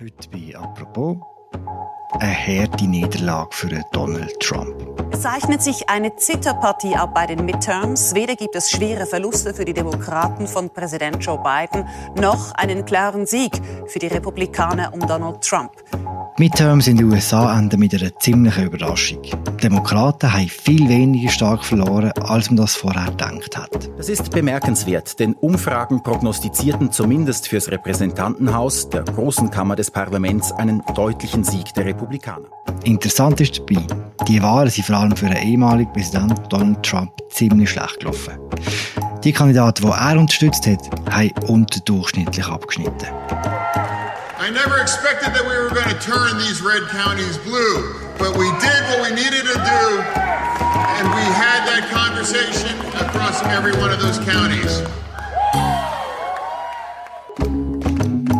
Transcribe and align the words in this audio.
Heute 0.00 0.28
bei 0.30 0.56
«Apropos» 0.56 1.16
eine 2.20 2.32
harte 2.32 2.86
Niederlage 2.86 3.48
für 3.50 3.82
Donald 3.90 4.38
Trump. 4.38 4.76
Es 5.10 5.22
zeichnet 5.22 5.60
sich 5.60 5.88
eine 5.88 6.14
Zitterpartie 6.14 6.94
ab 6.94 7.14
bei 7.14 7.26
den 7.26 7.44
Midterms. 7.44 8.14
Weder 8.14 8.36
gibt 8.36 8.54
es 8.54 8.70
schwere 8.70 9.06
Verluste 9.06 9.52
für 9.54 9.64
die 9.64 9.74
Demokraten 9.74 10.46
von 10.46 10.70
Präsident 10.70 11.24
Joe 11.24 11.42
Biden, 11.42 11.88
noch 12.14 12.52
einen 12.52 12.84
klaren 12.84 13.26
Sieg 13.26 13.60
für 13.86 13.98
die 13.98 14.06
Republikaner 14.06 14.94
um 14.94 15.00
Donald 15.00 15.42
Trump. 15.42 15.72
Midterms 16.38 16.86
in 16.86 16.96
den 16.96 17.10
USA 17.10 17.58
enden 17.58 17.80
mit 17.80 17.92
einer 17.94 18.16
ziemlichen 18.20 18.66
Überraschung. 18.66 19.20
Die 19.22 19.56
Demokraten 19.60 20.32
haben 20.32 20.48
viel 20.48 20.88
weniger 20.88 21.32
stark 21.32 21.64
verloren, 21.64 22.12
als 22.12 22.48
man 22.48 22.58
das 22.58 22.76
vorher 22.76 23.06
gedacht 23.06 23.56
hat. 23.56 23.90
Das 23.96 24.08
ist 24.08 24.30
bemerkenswert, 24.30 25.18
denn 25.18 25.34
Umfragen 25.34 26.00
prognostizierten 26.00 26.92
zumindest 26.92 27.48
fürs 27.48 27.68
Repräsentantenhaus, 27.72 28.88
der 28.88 29.02
großen 29.02 29.50
Kammer 29.50 29.74
des 29.74 29.90
Parlaments, 29.90 30.52
einen 30.52 30.80
deutlichen 30.94 31.42
Sieg 31.42 31.74
der 31.74 31.86
Republikaner. 31.86 32.46
Interessant 32.84 33.40
ist 33.40 33.58
dabei, 33.58 33.84
die 34.28 34.40
Wahlen 34.40 34.70
sind 34.70 34.84
vor 34.84 34.96
allem 34.96 35.16
für 35.16 35.26
den 35.26 35.38
ehemaligen 35.38 35.92
Präsident 35.92 36.40
Donald 36.50 36.84
Trump 36.84 37.10
ziemlich 37.30 37.70
schlecht 37.70 37.98
gelaufen. 37.98 38.34
Die 39.24 39.32
Kandidaten, 39.32 39.82
die 39.82 39.92
er 39.92 40.16
unterstützt 40.16 40.68
hat, 40.68 40.88
haben 41.10 41.32
unterdurchschnittlich 41.48 42.46
abgeschnitten. 42.46 43.08
I 44.40 44.50
never 44.50 44.80
expected 44.80 45.34
that 45.34 45.42
we 45.42 45.56
were 45.58 45.68
going 45.68 45.88
to 45.88 45.98
turn 45.98 46.38
these 46.38 46.62
red 46.62 46.86
counties 46.90 47.36
blue, 47.38 47.98
but 48.18 48.38
we 48.38 48.46
did 48.62 48.80
what 48.86 49.02
we 49.02 49.10
needed 49.10 49.42
to 49.42 49.58
do, 49.58 49.84
and 50.94 51.04
we 51.10 51.26
had 51.34 51.66
that 51.66 51.90
conversation 51.90 52.78
across 53.02 53.42
every 53.46 53.72
one 53.72 53.90
of 53.90 54.00
those 54.00 54.20
counties. 54.20 54.82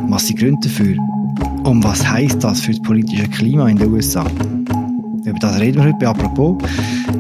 Was 0.08 0.28
sind 0.28 0.38
Gründe 0.38 0.68
dafür? 0.68 0.96
Und 1.64 1.82
was 1.82 2.06
heisst 2.08 2.44
das 2.44 2.60
für 2.60 2.70
das 2.70 2.82
politische 2.82 3.28
Klima 3.28 3.68
in 3.68 3.76
den 3.76 3.92
USA? 3.92 4.24
Über 5.38 5.52
das 5.52 5.60
reden 5.60 5.76
wir 5.76 5.84
heute 5.84 5.98
bei 5.98 6.08
«Apropos» 6.08 6.56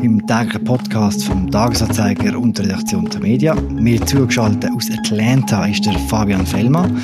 im 0.02 0.26
täglichen 0.26 0.64
Podcast 0.64 1.22
vom 1.22 1.48
Tagesanzeiger 1.48 2.36
und 2.36 2.58
der 2.58 2.64
Redaktion 2.64 3.08
der 3.08 3.20
Media. 3.20 3.54
Mir 3.54 4.04
zugeschaltet 4.06 4.72
aus 4.72 4.90
Atlanta 4.90 5.64
ist 5.66 5.86
der 5.86 5.96
Fabian 6.08 6.44
Fellmann, 6.44 7.00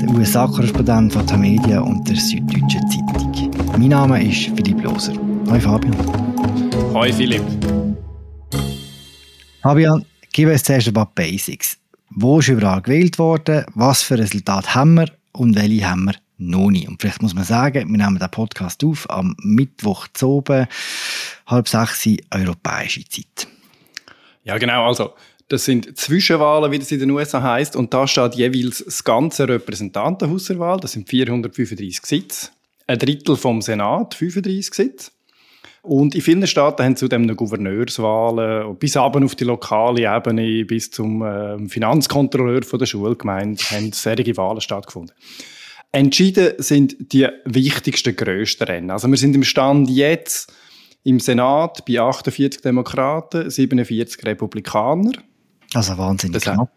der 0.00 0.08
USA-Korrespondent 0.08 1.12
von 1.12 1.24
der 1.28 1.36
Media 1.36 1.80
und 1.80 2.08
der 2.08 2.16
Süddeutschen 2.16 2.90
Zeitung. 2.90 3.52
Mein 3.78 3.90
Name 3.90 4.28
ist 4.28 4.50
Philipp 4.56 4.82
Loser. 4.82 5.12
Hi 5.48 5.60
Fabian. 5.60 5.94
Hi 6.92 7.12
Philipp. 7.12 7.44
Fabian, 9.62 10.04
gib 10.32 10.48
uns 10.48 10.64
zuerst 10.64 10.88
ein 10.88 10.94
paar 10.94 11.12
Basics. 11.14 11.78
Wo 12.10 12.40
ist 12.40 12.48
überall 12.48 12.82
gewählt 12.82 13.20
worden? 13.20 13.64
Was 13.76 14.02
für 14.02 14.18
Resultate 14.18 14.74
haben 14.74 14.94
wir 14.94 15.06
und 15.30 15.54
welche 15.54 15.88
haben 15.88 16.06
wir 16.06 16.14
nicht. 16.38 16.88
Und 16.88 17.00
vielleicht 17.00 17.22
muss 17.22 17.34
man 17.34 17.44
sagen, 17.44 17.90
wir 17.90 17.98
nehmen 17.98 18.18
den 18.18 18.30
Podcast 18.30 18.84
auf 18.84 19.08
am 19.10 19.36
Mittwoch 19.42 20.08
zu 20.14 20.28
oben, 20.28 20.66
halb 21.46 21.68
sechs 21.68 22.08
europäische 22.32 23.04
Zeit. 23.04 23.48
Ja, 24.44 24.56
genau. 24.58 24.86
Also, 24.86 25.14
das 25.48 25.64
sind 25.64 25.96
Zwischenwahlen, 25.96 26.70
wie 26.70 26.78
das 26.78 26.92
in 26.92 27.00
den 27.00 27.10
USA 27.10 27.42
heißt, 27.42 27.74
und 27.74 27.92
da 27.92 28.06
steht 28.06 28.34
jeweils 28.34 28.84
das 28.84 29.02
ganze 29.02 29.48
Repräsentantenhaus 29.48 30.44
zur 30.44 30.58
Wahl. 30.58 30.78
Das 30.78 30.92
sind 30.92 31.08
435 31.08 32.04
Sitze. 32.04 32.48
Ein 32.86 32.98
Drittel 32.98 33.36
vom 33.36 33.60
Senat, 33.60 34.14
35 34.14 34.74
Sitze. 34.74 35.10
Und 35.82 36.14
in 36.14 36.20
vielen 36.20 36.46
Staaten 36.46 36.82
haben 36.82 36.96
zudem 36.96 37.22
noch 37.22 37.36
Gouverneurswahlen, 37.36 38.76
bis 38.76 38.96
aber 38.96 39.24
auf 39.24 39.36
die 39.36 39.44
lokale 39.44 40.02
Ebene, 40.02 40.64
bis 40.64 40.90
zum 40.90 41.22
äh, 41.22 41.66
Finanzkontrolleur 41.68 42.62
von 42.62 42.78
der 42.78 42.86
Schulgemeinde, 42.86 43.62
haben 43.70 43.92
solche 43.92 44.36
Wahlen 44.36 44.60
stattgefunden. 44.60 45.14
Entschieden 45.92 46.52
sind 46.58 47.12
die 47.12 47.26
wichtigsten, 47.44 48.14
grössten 48.14 48.64
Rennen. 48.64 48.90
Also 48.90 49.08
wir 49.08 49.16
sind 49.16 49.34
im 49.34 49.44
Stand 49.44 49.88
jetzt 49.88 50.52
im 51.04 51.20
Senat 51.20 51.84
bei 51.86 52.00
48 52.00 52.60
Demokraten, 52.60 53.48
47 53.48 54.24
Republikaner. 54.26 55.12
Also 55.74 55.96
wahnsinnig 55.96 56.42
das 56.42 56.54
knapp. 56.54 56.76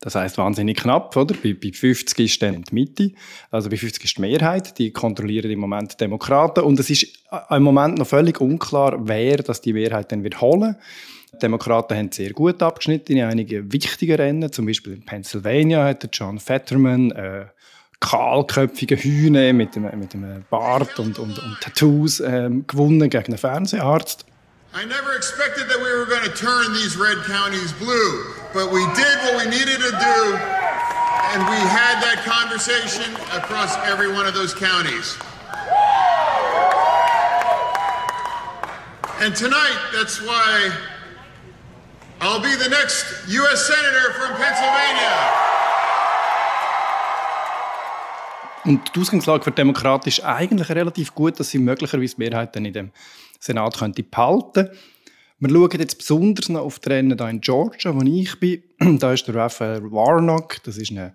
Das 0.00 0.16
heißt 0.16 0.36
wahnsinnig 0.36 0.78
knapp, 0.78 1.16
oder? 1.16 1.34
Bei, 1.42 1.54
bei 1.54 1.72
50 1.72 2.18
ist 2.18 2.42
dann 2.42 2.62
die 2.62 2.74
Mitte, 2.74 3.12
also 3.50 3.70
bei 3.70 3.76
50 3.76 4.04
ist 4.04 4.16
die 4.16 4.20
Mehrheit, 4.20 4.76
die 4.78 4.90
kontrollieren 4.90 5.50
im 5.50 5.60
Moment 5.60 5.92
die 5.92 5.96
Demokraten 5.96 6.64
und 6.64 6.78
es 6.80 6.90
ist 6.90 7.06
im 7.50 7.62
Moment 7.62 7.98
noch 7.98 8.06
völlig 8.06 8.40
unklar, 8.40 8.98
wer 9.06 9.36
das 9.36 9.60
die 9.60 9.72
Mehrheit 9.72 10.10
dann 10.10 10.24
wird 10.24 10.40
holen. 10.40 10.74
Die 11.34 11.38
Demokraten 11.38 11.96
haben 11.96 12.10
sehr 12.10 12.32
gut 12.32 12.60
abgeschnitten 12.62 13.16
in 13.16 13.22
einigen 13.22 13.72
wichtigen 13.72 14.16
Rennen, 14.16 14.52
zum 14.52 14.66
Beispiel 14.66 14.94
in 14.94 15.04
Pennsylvania 15.04 15.84
hat 15.84 16.08
John 16.12 16.40
Fetterman 16.40 17.12
äh, 17.12 17.46
kahlköpfigen 18.02 18.98
Hühner 18.98 19.52
mit 19.52 19.76
mit 19.76 20.50
Bart 20.50 20.98
und, 20.98 21.18
und, 21.18 21.38
und 21.38 21.60
Tattoos 21.60 22.20
ähm, 22.20 22.66
gewonnen 22.66 23.08
gegen 23.08 23.26
einen 23.26 23.38
Fernseharzt. 23.38 24.26
I 24.74 24.84
never 24.86 25.14
expected 25.14 25.68
that 25.68 25.78
we 25.78 25.92
were 25.92 26.06
going 26.06 26.24
to 26.24 26.34
turn 26.34 26.72
these 26.72 26.96
red 26.96 27.18
counties 27.26 27.72
blue, 27.72 28.24
but 28.54 28.72
we 28.72 28.80
did 28.96 29.16
what 29.24 29.44
we 29.44 29.50
needed 29.50 29.78
to 29.80 29.92
do, 29.92 30.20
and 31.32 31.40
we 31.44 31.60
had 31.60 32.00
that 32.00 32.24
conversation 32.24 33.14
across 33.36 33.76
every 33.86 34.08
one 34.08 34.26
of 34.26 34.34
those 34.34 34.54
counties. 34.54 35.16
And 39.20 39.36
tonight, 39.36 39.78
that's 39.92 40.20
why 40.22 40.72
I'll 42.22 42.40
be 42.40 42.56
the 42.56 42.70
next 42.70 43.28
U.S. 43.28 43.66
Senator 43.66 44.12
from 44.14 44.34
Pennsylvania. 44.40 45.41
Und 48.64 48.94
die 48.94 49.00
Ausgangslage 49.00 49.42
für 49.42 49.50
die 49.50 50.08
ist 50.08 50.24
eigentlich 50.24 50.68
relativ 50.70 51.14
gut, 51.14 51.40
dass 51.40 51.50
sie 51.50 51.58
möglicherweise 51.58 52.14
Mehrheit 52.18 52.54
dann 52.54 52.64
in 52.64 52.72
dem 52.72 52.90
Senat 53.40 53.76
könnte 53.76 54.04
behalten 54.04 54.68
Wir 55.40 55.50
schauen 55.50 55.80
jetzt 55.80 55.98
besonders 55.98 56.48
noch 56.48 56.60
auf 56.60 56.78
die 56.78 56.88
Rennen 56.90 57.18
hier 57.18 57.28
in 57.28 57.40
Georgia, 57.40 57.92
wo 57.92 58.02
ich 58.02 58.38
bin. 58.38 58.62
da 59.00 59.12
ist 59.12 59.26
der 59.26 59.34
Raphael 59.34 59.90
Warnock, 59.90 60.62
das 60.62 60.76
ist 60.76 60.92
ein 60.92 61.12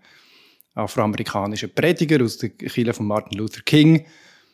afroamerikanischer 0.76 1.70
Prediger 1.70 2.24
aus 2.24 2.38
der 2.38 2.50
Kirche 2.50 2.94
von 2.94 3.08
Martin 3.08 3.38
Luther 3.38 3.62
King. 3.62 4.06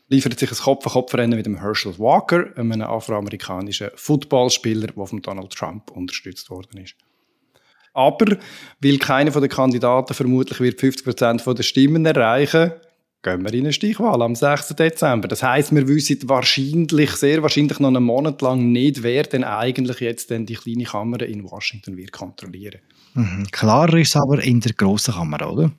Liefert 0.09 0.37
sich 0.39 0.51
ein 0.51 0.57
Kopf-an-Kopf-Rennen 0.57 1.37
mit 1.37 1.47
dem 1.47 1.59
Herschel 1.59 1.97
Walker, 1.97 2.55
einem 2.55 2.83
afroamerikanischen 2.83 3.89
Footballspieler, 3.95 4.87
der 4.87 5.05
von 5.07 5.21
Donald 5.21 5.51
Trump 5.51 5.89
unterstützt 5.89 6.51
worden 6.51 6.77
ist. 6.83 6.95
Aber 7.93 8.37
weil 8.81 8.97
keiner 8.97 9.31
der 9.31 9.49
Kandidaten 9.49 10.13
vermutlich 10.13 10.59
wird 10.59 10.79
50% 10.79 11.53
der 11.53 11.63
Stimmen 11.63 12.05
erreichen, 12.05 12.71
gehen 13.21 13.43
wir 13.43 13.53
in 13.53 13.61
eine 13.61 13.73
Stichwahl 13.73 14.21
am 14.21 14.35
6. 14.35 14.75
Dezember. 14.75 15.27
Das 15.27 15.41
heißt, 15.41 15.73
wir 15.73 15.87
wissen 15.87 16.17
wahrscheinlich, 16.27 17.11
sehr 17.11 17.41
wahrscheinlich 17.41 17.79
noch 17.79 17.87
einen 17.87 18.03
Monat 18.03 18.41
lang 18.41 18.71
nicht, 18.71 19.01
wer 19.01 19.23
denn 19.23 19.43
eigentlich 19.43 19.99
jetzt 19.99 20.29
denn 20.29 20.45
die 20.45 20.55
kleine 20.55 20.83
Kammer 20.83 21.21
in 21.21 21.49
Washington 21.49 21.95
wird 21.95 22.11
kontrollieren. 22.11 22.79
Mhm. 23.13 23.47
Klarer 23.51 23.97
ist 23.97 24.17
aber 24.17 24.43
in 24.43 24.59
der 24.59 24.73
grossen 24.73 25.13
Kammer, 25.13 25.49
oder? 25.49 25.71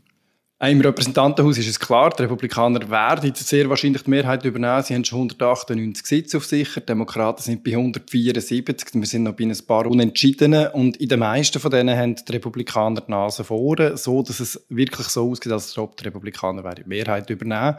Im 0.61 0.81
Repräsentantenhaus 0.81 1.59
ist 1.59 1.69
es 1.69 1.81
klar, 1.81 2.11
die 2.11 2.23
Republikaner 2.23 2.89
werden 2.89 3.35
sehr 3.35 3.69
wahrscheinlich 3.69 4.03
die 4.03 4.11
Mehrheit 4.11 4.45
übernehmen. 4.45 4.85
Sie 4.85 4.95
haben 4.95 5.05
schon 5.05 5.23
198 5.23 6.07
Sitze 6.07 6.37
auf 6.37 6.47
sich, 6.47 6.75
die 6.75 6.87
Demokraten 6.87 7.43
sind 7.43 7.65
bei 7.65 7.73
174. 7.73 8.95
Wir 8.95 9.07
sind 9.07 9.25
noch 9.25 9.35
bei 9.35 9.45
ein 9.45 9.59
paar 9.67 9.87
Unentschiedenen 9.87 10.69
und 10.69 10.97
in 10.99 11.09
den 11.09 11.19
meisten 11.19 11.59
von 11.59 11.73
denen 11.73 11.99
haben 11.99 12.15
die 12.15 12.33
Republikaner 12.33 13.01
die 13.01 13.11
Nase 13.11 13.43
vorne, 13.43 13.97
so 13.97 14.23
dass 14.23 14.39
es 14.39 14.65
wirklich 14.69 15.09
so 15.09 15.29
aussieht, 15.29 15.53
als 15.53 15.77
ob 15.77 15.97
die 15.97 16.05
Republikaner 16.05 16.75
die 16.75 16.85
Mehrheit 16.85 17.29
übernehmen 17.31 17.77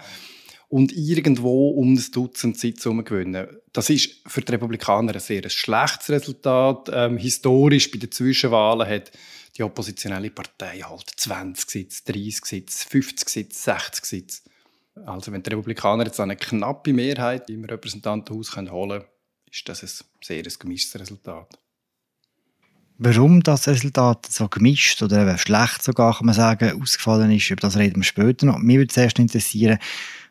und 0.67 0.91
irgendwo 0.91 1.69
um 1.69 1.93
ein 1.93 2.03
Dutzend 2.11 2.59
Sitze 2.59 2.93
gewinnen. 3.03 3.47
Das 3.71 3.89
ist 3.89 4.21
für 4.27 4.41
die 4.41 4.51
Republikaner 4.51 5.13
ein 5.13 5.19
sehr 5.21 5.49
schlechtes 5.49 6.09
Resultat. 6.09 6.89
Ähm, 6.93 7.17
historisch 7.17 7.89
bei 7.89 7.99
den 7.99 8.11
Zwischenwahlen 8.11 8.87
hat 8.87 9.11
die 9.57 9.63
oppositionelle 9.63 10.29
Partei 10.29 10.79
halt 10.79 11.09
20 11.15 11.69
Sitze, 11.69 12.03
30 12.05 12.45
Sitze, 12.45 12.87
50 12.89 13.29
Sitze, 13.29 13.61
60 13.61 14.05
Sitze. 14.05 14.41
Also 15.05 15.31
wenn 15.31 15.43
die 15.43 15.49
Republikaner 15.49 16.05
jetzt 16.05 16.19
eine 16.19 16.35
knappe 16.35 16.93
Mehrheit 16.93 17.49
im 17.49 17.65
Repräsentantenhaus 17.65 18.55
holen 18.55 18.67
können, 18.67 19.03
ist 19.51 19.67
das 19.67 19.83
ein 19.83 20.05
sehr 20.23 20.43
gemischtes 20.43 20.99
Resultat. 20.99 21.59
Warum 22.97 23.43
das 23.43 23.67
Resultat 23.67 24.25
so 24.27 24.47
gemischt 24.47 25.03
oder 25.03 25.21
eben 25.21 25.37
schlecht 25.37 25.83
sogar, 25.83 26.15
kann 26.15 26.27
man 26.27 26.35
sagen, 26.35 26.81
ausgefallen 26.81 27.29
ist, 27.31 27.49
über 27.49 27.59
das 27.59 27.75
reden 27.75 27.97
wir 27.97 28.03
später 28.03 28.45
noch. 28.45 28.57
Mich 28.57 28.77
würde 28.77 28.93
zuerst 28.93 29.19
interessieren, 29.19 29.79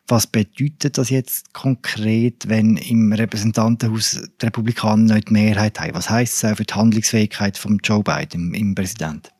was 0.07 0.27
bedeutet 0.27 0.97
das 0.97 1.09
jetzt 1.09 1.53
konkret, 1.53 2.47
wenn 2.47 2.77
im 2.77 3.11
Repräsentantenhaus 3.11 4.21
die 4.41 4.45
Republikaner 4.45 5.15
nicht 5.15 5.29
die 5.29 5.33
Mehrheit 5.33 5.79
haben? 5.79 5.95
Was 5.95 6.09
heißt 6.09 6.43
es 6.43 6.51
auch 6.51 6.57
für 6.57 6.63
die 6.63 6.73
Handlungsfähigkeit 6.73 7.57
von 7.57 7.79
Joe 7.83 8.03
Biden, 8.03 8.53
im 8.53 8.75
Präsident? 8.75 9.31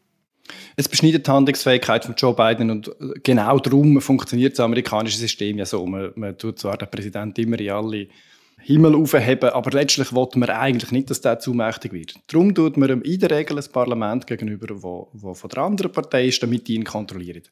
Es 0.75 0.89
beschneidet 0.89 1.27
die 1.27 1.31
Handlungsfähigkeit 1.31 2.06
von 2.06 2.15
Joe 2.15 2.33
Biden 2.33 2.69
und 2.69 2.91
genau 3.23 3.59
darum 3.59 4.01
funktioniert 4.01 4.53
das 4.53 4.59
amerikanische 4.59 5.17
System 5.17 5.57
ja 5.57 5.65
so. 5.65 5.85
Man, 5.85 6.12
man 6.15 6.38
tut 6.38 6.59
zwar 6.59 6.77
den 6.77 6.89
Präsident 6.89 7.38
immer 7.39 7.59
in 7.59 7.69
alle 7.69 8.07
Himmel 8.59 8.95
aufheben, 8.95 9.50
aber 9.50 9.71
letztlich 9.71 10.12
will 10.12 10.27
man 10.35 10.50
eigentlich 10.50 10.91
nicht, 10.91 11.09
dass 11.09 11.21
der 11.21 11.39
zu 11.39 11.53
mächtig 11.53 11.94
wird. 11.94 12.15
Darum 12.27 12.53
tut 12.53 12.77
man 12.77 12.89
ihm 12.89 13.01
in 13.03 13.19
der 13.19 13.31
Regel 13.31 13.57
ein 13.59 13.71
Parlament 13.71 14.25
gegenüber, 14.25 14.67
wo 14.81 15.33
von 15.33 15.50
der 15.50 15.63
anderen 15.63 15.91
Partei 15.91 16.27
ist, 16.27 16.41
damit 16.41 16.67
die 16.67 16.75
ihn 16.75 16.83
kontrollieren. 16.83 17.44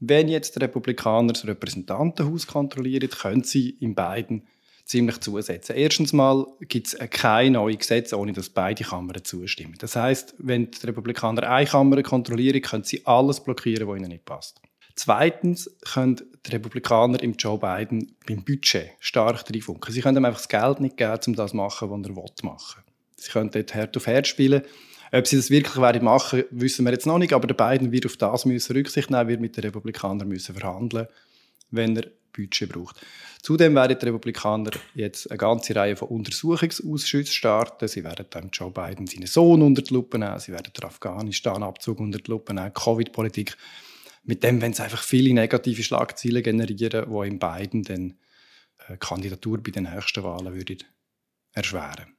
Wenn 0.00 0.28
jetzt 0.28 0.54
die 0.54 0.60
Republikaner 0.60 1.32
das 1.32 1.46
Repräsentantenhaus 1.46 2.46
kontrollieren, 2.46 3.10
können 3.10 3.42
sie 3.42 3.70
in 3.70 3.94
beiden 3.94 4.46
ziemlich 4.84 5.20
zusetzen. 5.20 5.76
Erstens 5.76 6.12
mal 6.12 6.46
gibt 6.60 6.86
es 6.86 6.98
kein 7.10 7.52
neues 7.52 7.78
Gesetz, 7.78 8.12
ohne 8.12 8.32
dass 8.32 8.48
beide 8.48 8.84
Kammern 8.84 9.22
zustimmen. 9.22 9.74
Das 9.78 9.96
heißt, 9.96 10.34
wenn 10.38 10.70
die 10.70 10.86
Republikaner 10.86 11.48
eine 11.48 11.66
Kammer 11.68 12.02
kontrollieren, 12.02 12.62
können 12.62 12.84
sie 12.84 13.04
alles 13.06 13.42
blockieren, 13.42 13.86
was 13.86 13.98
ihnen 13.98 14.08
nicht 14.08 14.24
passt. 14.24 14.60
Zweitens 14.94 15.70
können 15.92 16.16
die 16.44 16.50
Republikaner 16.50 17.22
im 17.22 17.34
Joe 17.34 17.58
Biden 17.58 18.16
beim 18.26 18.42
Budget 18.44 18.90
stark 18.98 19.44
reinfunken. 19.48 19.92
Sie 19.92 20.00
können 20.00 20.16
ihm 20.16 20.24
einfach 20.24 20.40
das 20.40 20.48
Geld 20.48 20.80
nicht 20.80 20.96
geben, 20.96 21.20
um 21.26 21.36
das 21.36 21.50
zu 21.50 21.56
machen, 21.56 21.90
was 21.90 22.06
er 22.06 22.44
machen 22.44 22.82
will. 22.84 22.92
Sie 23.16 23.30
können 23.30 23.50
dort 23.50 23.74
Herd 23.74 23.96
auf 23.96 24.06
Herd 24.06 24.26
spielen. 24.26 24.62
Ob 25.12 25.26
sie 25.26 25.36
das 25.36 25.50
wirklich 25.50 25.76
werden 25.76 26.04
machen, 26.04 26.44
wissen 26.50 26.84
wir 26.84 26.92
jetzt 26.92 27.06
noch 27.06 27.18
nicht, 27.18 27.32
aber 27.32 27.46
der 27.46 27.54
Biden 27.54 27.92
wird 27.92 28.06
auf 28.06 28.16
das 28.16 28.44
müssen 28.44 28.76
Rücksicht 28.76 29.10
nehmen, 29.10 29.28
wird 29.28 29.40
mit 29.40 29.56
den 29.56 29.64
Republikanern 29.64 30.28
müssen 30.28 30.54
verhandeln, 30.54 31.06
wenn 31.70 31.96
er 31.96 32.08
Budget 32.32 32.68
braucht. 32.70 33.00
Zudem 33.42 33.74
werden 33.74 33.98
die 33.98 34.06
Republikaner 34.06 34.70
jetzt 34.94 35.30
eine 35.30 35.38
ganze 35.38 35.74
Reihe 35.74 35.96
von 35.96 36.08
Untersuchungsausschüssen 36.08 37.32
starten. 37.32 37.88
Sie 37.88 38.04
werden 38.04 38.26
dann 38.30 38.50
Joe 38.52 38.70
Biden 38.70 39.06
seinen 39.06 39.26
Sohn 39.26 39.62
unter 39.62 39.82
die 39.82 39.94
Lupe 39.94 40.18
nehmen, 40.18 40.38
sie 40.38 40.52
werden 40.52 40.72
den 40.72 40.84
Afghanistan-Abzug 40.84 42.00
unter 42.00 42.18
die 42.18 42.30
Lupe 42.30 42.54
nehmen, 42.54 42.72
Covid-Politik. 42.72 43.56
Mit 44.24 44.42
dem 44.42 44.60
wenn 44.60 44.74
sie 44.74 44.82
einfach 44.82 45.02
viele 45.02 45.32
negative 45.32 45.82
Schlagzeilen 45.82 46.42
generieren, 46.42 47.10
die 47.10 47.28
in 47.28 47.38
Biden 47.38 47.82
dann 47.82 48.18
eine 48.86 48.96
äh, 48.96 48.98
Kandidatur 48.98 49.62
bei 49.62 49.70
den 49.70 49.84
nächsten 49.84 50.22
Wahlen 50.22 50.54
würden 50.54 50.78
erschweren. 51.52 52.17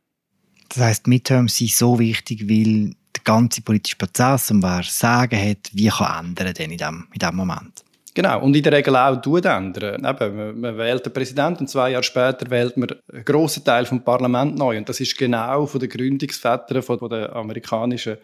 Das 0.70 0.84
heißt, 0.84 1.08
Midterms 1.08 1.58
sind 1.58 1.72
so 1.72 2.00
wichtig, 2.00 2.48
weil 2.50 2.92
der 3.16 3.24
ganze 3.24 3.62
politische 3.62 3.98
Prozess 3.98 4.52
und 4.52 4.64
wer 4.64 4.84
Sagen 4.84 5.40
hat, 5.40 5.70
wie 5.74 5.90
kann 5.90 6.28
ändern 6.28 6.54
denn 6.54 6.72
in 6.72 6.78
diesem 6.78 7.08
in 7.12 7.20
dem 7.20 7.36
Moment. 7.36 7.84
Genau, 8.14 8.42
und 8.42 8.56
in 8.56 8.64
der 8.64 8.74
Regel 8.74 8.96
auch 8.96 9.22
tut 9.22 9.46
ändern. 9.46 10.06
Eben, 10.06 10.36
man, 10.36 10.60
man 10.60 10.78
wählt 10.78 11.06
den 11.06 11.14
Präsidenten 11.14 11.62
und 11.62 11.68
zwei 11.70 11.92
Jahre 11.92 12.04
später 12.04 12.50
wählt 12.50 12.76
man 12.76 12.90
einen 13.12 13.24
grossen 13.24 13.64
Teil 13.64 13.86
vom 13.86 14.04
Parlament 14.04 14.58
neu. 14.58 14.78
Und 14.78 14.90
das 14.90 15.00
ist 15.00 15.18
genau 15.18 15.66
von 15.66 15.80
den 15.80 15.90
Gründungsvätern 15.90 16.82
von 16.82 17.10
der 17.10 17.36
amerikanischen 17.36 18.18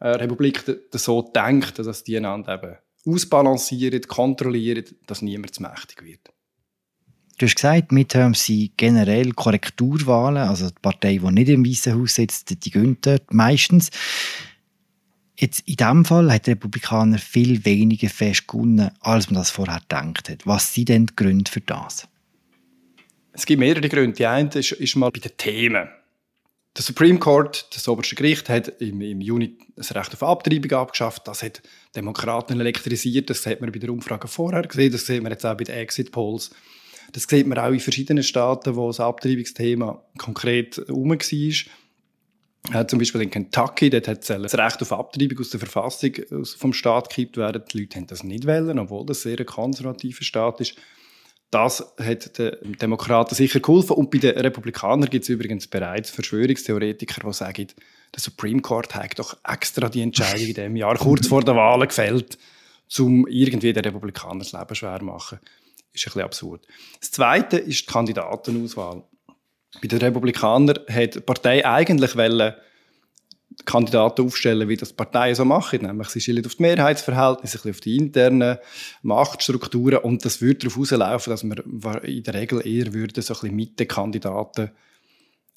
äh, 0.00 0.08
Republik 0.08 0.64
so 0.92 1.22
gedacht, 1.22 1.78
dass 1.78 2.04
die 2.04 2.16
einander 2.16 2.54
eben 2.54 2.76
ausbalancieren, 3.06 4.02
kontrollieren, 4.02 4.84
dass 5.06 5.22
niemand 5.22 5.54
zu 5.54 5.62
mächtig 5.62 6.02
wird. 6.02 6.30
Du 7.38 7.44
hast 7.44 7.56
gesagt, 7.56 7.92
Midterms 7.92 8.46
sind 8.46 8.78
generell 8.78 9.32
Korrekturwahlen, 9.32 10.48
also 10.48 10.68
die 10.68 10.80
Partei, 10.80 11.18
die 11.18 11.32
nicht 11.32 11.50
im 11.50 11.66
Weißen 11.66 11.94
Haus 11.94 12.14
sitzt, 12.14 12.64
die 12.64 12.70
gehen 12.70 12.96
meistens. 13.30 13.90
Jetzt 15.38 15.60
in 15.68 15.76
diesem 15.76 16.04
Fall 16.06 16.32
hat 16.32 16.46
der 16.46 16.54
Republikaner 16.54 17.18
viel 17.18 17.62
weniger 17.66 18.08
fest 18.08 18.48
gewonnen, 18.48 18.90
als 19.00 19.28
man 19.28 19.34
das 19.34 19.50
vorher 19.50 19.80
gedacht 19.80 20.30
hat. 20.30 20.46
Was 20.46 20.72
sind 20.72 20.88
denn 20.88 21.06
die 21.06 21.16
Gründe 21.16 21.50
für 21.50 21.60
das? 21.60 22.08
Es 23.32 23.44
gibt 23.44 23.60
mehrere 23.60 23.86
Gründe. 23.86 24.16
Die 24.16 24.24
eine 24.24 24.48
ist, 24.54 24.72
ist 24.72 24.96
mal 24.96 25.10
bei 25.10 25.20
den 25.20 25.36
Themen. 25.36 25.90
Der 26.74 26.82
Supreme 26.82 27.18
Court, 27.18 27.68
das 27.74 27.86
oberste 27.86 28.14
Gericht, 28.14 28.48
hat 28.48 28.68
im, 28.80 29.02
im 29.02 29.20
Juni 29.20 29.58
das 29.76 29.94
Recht 29.94 30.14
auf 30.14 30.22
Abtreibung 30.22 30.72
abgeschafft. 30.72 31.28
Das 31.28 31.42
hat 31.42 31.60
Demokraten 31.94 32.58
elektrisiert. 32.58 33.28
Das 33.28 33.42
sieht 33.42 33.60
man 33.60 33.72
bei 33.72 33.78
der 33.78 33.90
Umfrage 33.90 34.26
vorher 34.26 34.62
gesehen. 34.62 34.92
Das 34.92 35.04
sieht 35.04 35.22
man 35.22 35.32
jetzt 35.32 35.44
auch 35.44 35.56
bei 35.56 35.64
den 35.64 35.74
Exit 35.74 36.12
Polls. 36.12 36.50
Das 37.16 37.22
sieht 37.22 37.46
man 37.46 37.56
auch 37.56 37.72
in 37.72 37.80
verschiedenen 37.80 38.22
Staaten, 38.22 38.76
wo 38.76 38.88
das 38.88 39.00
Abtreibungsthema 39.00 40.02
konkret 40.18 40.76
herum 40.76 41.12
war. 41.12 42.74
Ja, 42.74 42.86
zum 42.86 42.98
Beispiel 42.98 43.22
in 43.22 43.30
Kentucky, 43.30 43.88
dort 43.88 44.06
hat 44.06 44.28
das 44.28 44.54
Recht 44.54 44.82
auf 44.82 44.92
Abtreibung 44.92 45.38
aus 45.38 45.48
der 45.48 45.60
Verfassung 45.60 46.12
vom 46.58 46.74
Staat 46.74 47.08
gekippt 47.08 47.38
werden. 47.38 47.62
Die 47.72 47.78
Leute 47.78 47.96
haben 47.96 48.06
das 48.06 48.22
nicht 48.22 48.46
wollen, 48.46 48.78
obwohl 48.78 49.06
das 49.06 49.22
sehr 49.22 49.40
ein 49.40 49.46
konservativer 49.46 50.24
Staat 50.24 50.60
ist. 50.60 50.74
Das 51.50 51.94
hat 51.98 52.38
den 52.38 52.76
Demokraten 52.82 53.34
sicher 53.34 53.60
geholfen. 53.60 53.96
Und 53.96 54.10
bei 54.10 54.18
den 54.18 54.36
Republikanern 54.36 55.08
gibt 55.08 55.22
es 55.22 55.30
übrigens 55.30 55.68
bereits 55.68 56.10
Verschwörungstheoretiker, 56.10 57.26
die 57.26 57.32
sagen, 57.32 57.68
der 58.14 58.20
Supreme 58.20 58.60
Court 58.60 58.94
hat 58.94 59.18
doch 59.18 59.38
extra 59.42 59.88
die 59.88 60.02
Entscheidung 60.02 60.48
in 60.48 60.54
diesem 60.54 60.76
Jahr 60.76 60.98
kurz 60.98 61.28
vor 61.28 61.42
der 61.42 61.56
Wahl 61.56 61.86
gefällt, 61.86 62.36
um 62.98 63.26
irgendwie 63.26 63.72
den 63.72 63.84
Republikanern 63.84 64.40
das 64.40 64.52
Leben 64.52 64.74
schwer 64.74 64.98
zu 64.98 65.06
machen. 65.06 65.38
Ist 65.96 66.02
ein 66.02 66.10
bisschen 66.10 66.22
absurd. 66.22 66.66
Das 67.00 67.10
Zweite 67.10 67.56
ist 67.56 67.82
die 67.82 67.86
Kandidatenauswahl. 67.86 69.02
Bei 69.80 69.88
den 69.88 69.98
Republikanern 69.98 70.78
hat 70.88 71.14
die 71.14 71.20
Partei 71.20 71.64
eigentlich 71.64 72.16
wollen, 72.16 72.54
Kandidaten 73.64 74.26
aufstellen, 74.26 74.68
wie 74.68 74.76
das 74.76 74.92
Parteien 74.92 75.34
so 75.34 75.46
machen. 75.46 75.80
Nämlich, 75.80 76.08
sie 76.08 76.20
schielen 76.20 76.44
auf 76.44 76.56
die 76.56 76.62
Mehrheitsverhältnisse, 76.62 77.58
ein 77.64 77.70
auf 77.70 77.80
die 77.80 77.96
internen 77.96 78.58
Machtstrukturen 79.00 80.00
und 80.00 80.26
das 80.26 80.42
würde 80.42 80.68
darauf 80.68 80.76
herauslaufen, 80.76 81.30
dass 81.30 81.42
wir 81.42 82.04
in 82.04 82.22
der 82.22 82.34
Regel 82.34 82.66
eher 82.66 82.92
würden 82.92 83.22
so 83.22 83.32
ein 83.32 83.40
bisschen 83.40 83.56
Mitte-Kandidaten 83.56 84.72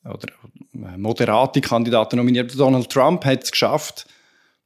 oder 0.05 0.29
äh, 0.73 0.97
moderate 0.97 1.59
Kandidaten 1.59 2.15
nominieren. 2.15 2.47
Donald 2.47 2.89
Trump 2.89 3.25
hat 3.25 3.43
es 3.43 3.51
geschafft, 3.51 4.07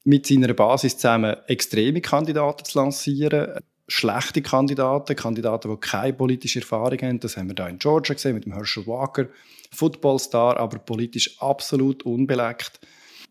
mit 0.03 0.27
seiner 0.27 0.53
Basis 0.53 0.97
zusammen 0.97 1.35
extreme 1.47 2.01
Kandidaten 2.01 2.63
zu 2.63 2.77
lancieren 2.77 3.59
schlechte 3.87 4.41
Kandidaten, 4.41 5.15
Kandidaten, 5.15 5.69
die 5.69 5.77
keine 5.77 6.13
politische 6.13 6.59
Erfahrung 6.59 6.99
haben. 6.99 7.19
Das 7.19 7.37
haben 7.37 7.47
wir 7.47 7.55
da 7.55 7.67
in 7.67 7.79
Georgia 7.79 8.13
gesehen 8.13 8.35
mit 8.35 8.45
dem 8.45 8.53
Herschel 8.53 8.87
Walker, 8.87 9.27
Footballstar, 9.71 10.57
aber 10.57 10.79
politisch 10.79 11.39
absolut 11.39 12.03
unbeleckt 12.03 12.79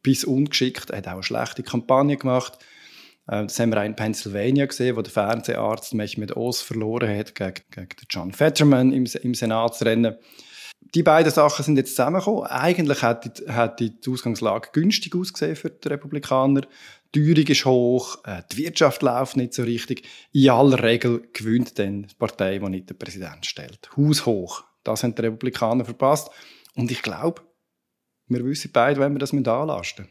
bis 0.02 0.24
ungeschickt. 0.24 0.90
Er 0.90 0.98
hat 0.98 1.08
auch 1.08 1.12
eine 1.12 1.22
schlechte 1.22 1.62
Kampagne 1.62 2.16
gemacht. 2.16 2.58
Äh, 3.28 3.44
das 3.44 3.58
haben 3.58 3.70
wir 3.70 3.80
auch 3.80 3.84
in 3.84 3.96
Pennsylvania 3.96 4.66
gesehen, 4.66 4.96
wo 4.96 5.02
der 5.02 5.12
Fernseharzt 5.12 5.94
Mehmet 5.94 6.36
Oz 6.36 6.60
verloren 6.60 7.16
hat 7.16 7.34
gegen, 7.34 7.88
John 8.10 8.32
Fetterman 8.32 8.92
im, 8.92 9.06
im 9.22 9.34
Senatsrennen. 9.34 10.16
Die 10.94 11.02
beiden 11.02 11.32
Sachen 11.32 11.64
sind 11.64 11.76
jetzt 11.76 11.90
zusammengekommen. 11.90 12.44
Eigentlich 12.46 13.02
hat 13.02 13.24
die, 13.24 13.50
hat 13.50 13.80
die 13.80 13.94
Ausgangslage 14.08 14.70
günstig 14.72 15.14
ausgesehen 15.14 15.56
für 15.56 15.70
die 15.70 15.88
Republikaner. 15.88 16.62
Die 17.14 17.20
Teuerung 17.20 17.46
ist 17.46 17.64
hoch, 17.66 18.24
äh, 18.24 18.42
die 18.50 18.58
Wirtschaft 18.58 19.02
läuft 19.02 19.36
nicht 19.36 19.52
so 19.52 19.62
richtig. 19.62 20.08
In 20.32 20.48
aller 20.48 20.82
Regel 20.82 21.28
gewinnt 21.32 21.78
dann 21.78 22.04
die 22.04 22.14
Partei, 22.14 22.58
die 22.58 22.68
nicht 22.70 22.88
den 22.88 22.98
Präsident 22.98 23.44
stellt. 23.44 23.90
Haushoch. 23.96 24.64
Das 24.82 25.02
haben 25.02 25.14
die 25.14 25.22
Republikaner 25.22 25.84
verpasst. 25.84 26.30
Und 26.74 26.90
ich 26.90 27.02
glaube, 27.02 27.42
wir 28.28 28.44
wissen 28.44 28.70
beide, 28.72 29.00
wenn 29.00 29.12
wir 29.12 29.18
das 29.18 29.34
anlasten 29.34 30.08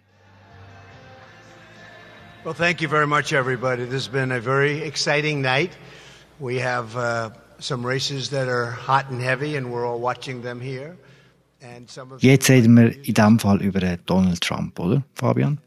Well, 2.43 2.55
thank 2.55 2.81
you 2.81 2.89
very 2.89 3.05
much, 3.05 3.33
everybody. 3.33 3.85
This 3.85 4.05
has 4.05 4.07
been 4.07 4.31
a 4.31 4.39
very 4.39 4.81
exciting 4.81 5.41
night. 5.41 5.77
We 6.39 6.59
have 6.59 6.95
uh, 6.95 7.29
some 7.59 7.87
races 7.87 8.31
that 8.31 8.47
are 8.47 8.71
hot 8.71 9.11
and 9.11 9.21
heavy, 9.21 9.55
and 9.55 9.71
we're 9.71 9.85
all 9.85 10.01
watching 10.01 10.41
them 10.41 10.59
here. 10.59 10.97
Jetzt 12.17 12.49
reden 12.49 12.75
wir 12.75 12.95
in 12.95 13.13
diesem 13.13 13.37
Fall 13.37 13.61
über 13.61 13.79
Donald 14.07 14.41
Trump, 14.41 14.79
oder, 14.79 15.03
Fabian? 15.13 15.59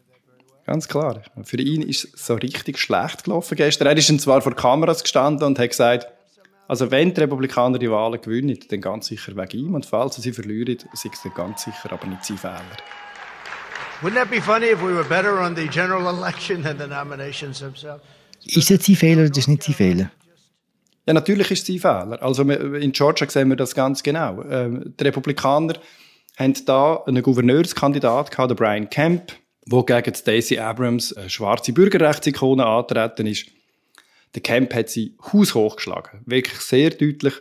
Ganz 0.67 0.89
klar. 0.89 1.23
Für 1.43 1.59
ihn 1.59 1.83
ist 1.83 2.15
es 2.15 2.27
so 2.27 2.35
richtig 2.35 2.79
schlecht 2.79 3.25
gelaufen 3.25 3.57
gestern. 3.57 3.87
Er 3.87 3.97
ist 3.97 4.21
zwar 4.21 4.41
vor 4.41 4.55
Kameras 4.55 5.03
gestanden 5.03 5.47
und 5.47 5.59
hat 5.59 5.71
gesagt, 5.71 6.07
also 6.67 6.91
wenn 6.91 7.13
die 7.13 7.21
Republikaner 7.21 7.79
die 7.79 7.91
Wahlen 7.91 8.21
gewinnen, 8.21 8.59
dann 8.71 8.81
ganz 8.81 9.09
sicher 9.09 9.37
wegen 9.37 9.67
ihm. 9.67 9.75
Und 9.75 9.85
falls 9.85 10.17
sie 10.17 10.33
verlieren, 10.33 10.79
sei 10.95 11.11
es 11.13 11.23
dann 11.23 11.35
ganz 11.35 11.65
sicher 11.65 11.93
aber 11.93 12.07
nicht 12.07 12.25
sein 12.25 12.39
Fehler. 12.39 12.63
Wouldn't 14.01 14.15
that 14.15 14.31
be 14.31 14.41
funny 14.41 14.67
if 14.67 14.81
we 14.81 14.95
were 14.95 15.05
better 15.05 15.41
on 15.41 15.55
the 15.55 15.69
general 15.69 16.07
election 16.19 16.63
than 16.63 16.79
the 16.79 16.87
nominations 16.87 17.59
themselves? 17.59 18.03
Ist 18.45 18.71
das 18.71 18.85
sein 18.85 18.97
Fehler 18.97 19.23
oder 19.23 19.25
ist 19.25 19.37
das 19.37 19.49
nicht 19.49 19.63
sein 19.63 19.75
Fehler? 19.75 20.11
Ja, 21.07 21.13
natürlich 21.13 21.51
ist 21.51 21.61
es 21.61 21.67
sein 21.67 21.79
Fehler. 21.79 22.23
Also 22.23 22.43
in 22.43 22.93
Georgia 22.93 23.29
sehen 23.29 23.51
wir 23.51 23.57
das 23.57 23.75
ganz 23.75 24.03
genau. 24.03 24.43
Ähm, 24.45 24.95
die 24.99 25.05
Republikaner 25.05 25.75
haben 26.39 26.55
da 26.65 27.03
einen 27.07 27.23
Gouverneurskandidat 27.23 28.31
gehabt, 28.31 28.57
Brian 28.57 28.89
Kemp, 28.91 29.33
der 29.67 29.83
gegen 29.83 30.15
Stacey 30.15 30.59
Abrams, 30.59 31.13
eine 31.15 31.31
schwarze 31.31 31.73
Bürgerrechtsikone, 31.73 32.65
antreten 32.65 33.27
ist. 33.27 33.47
Der 34.35 34.43
Camp 34.43 34.75
hat 34.75 34.89
sie 34.89 35.17
haushoch 35.33 35.77
geschlagen. 35.77 36.23
Wirklich 36.27 36.61
sehr 36.61 36.91
deutlich. 36.91 37.35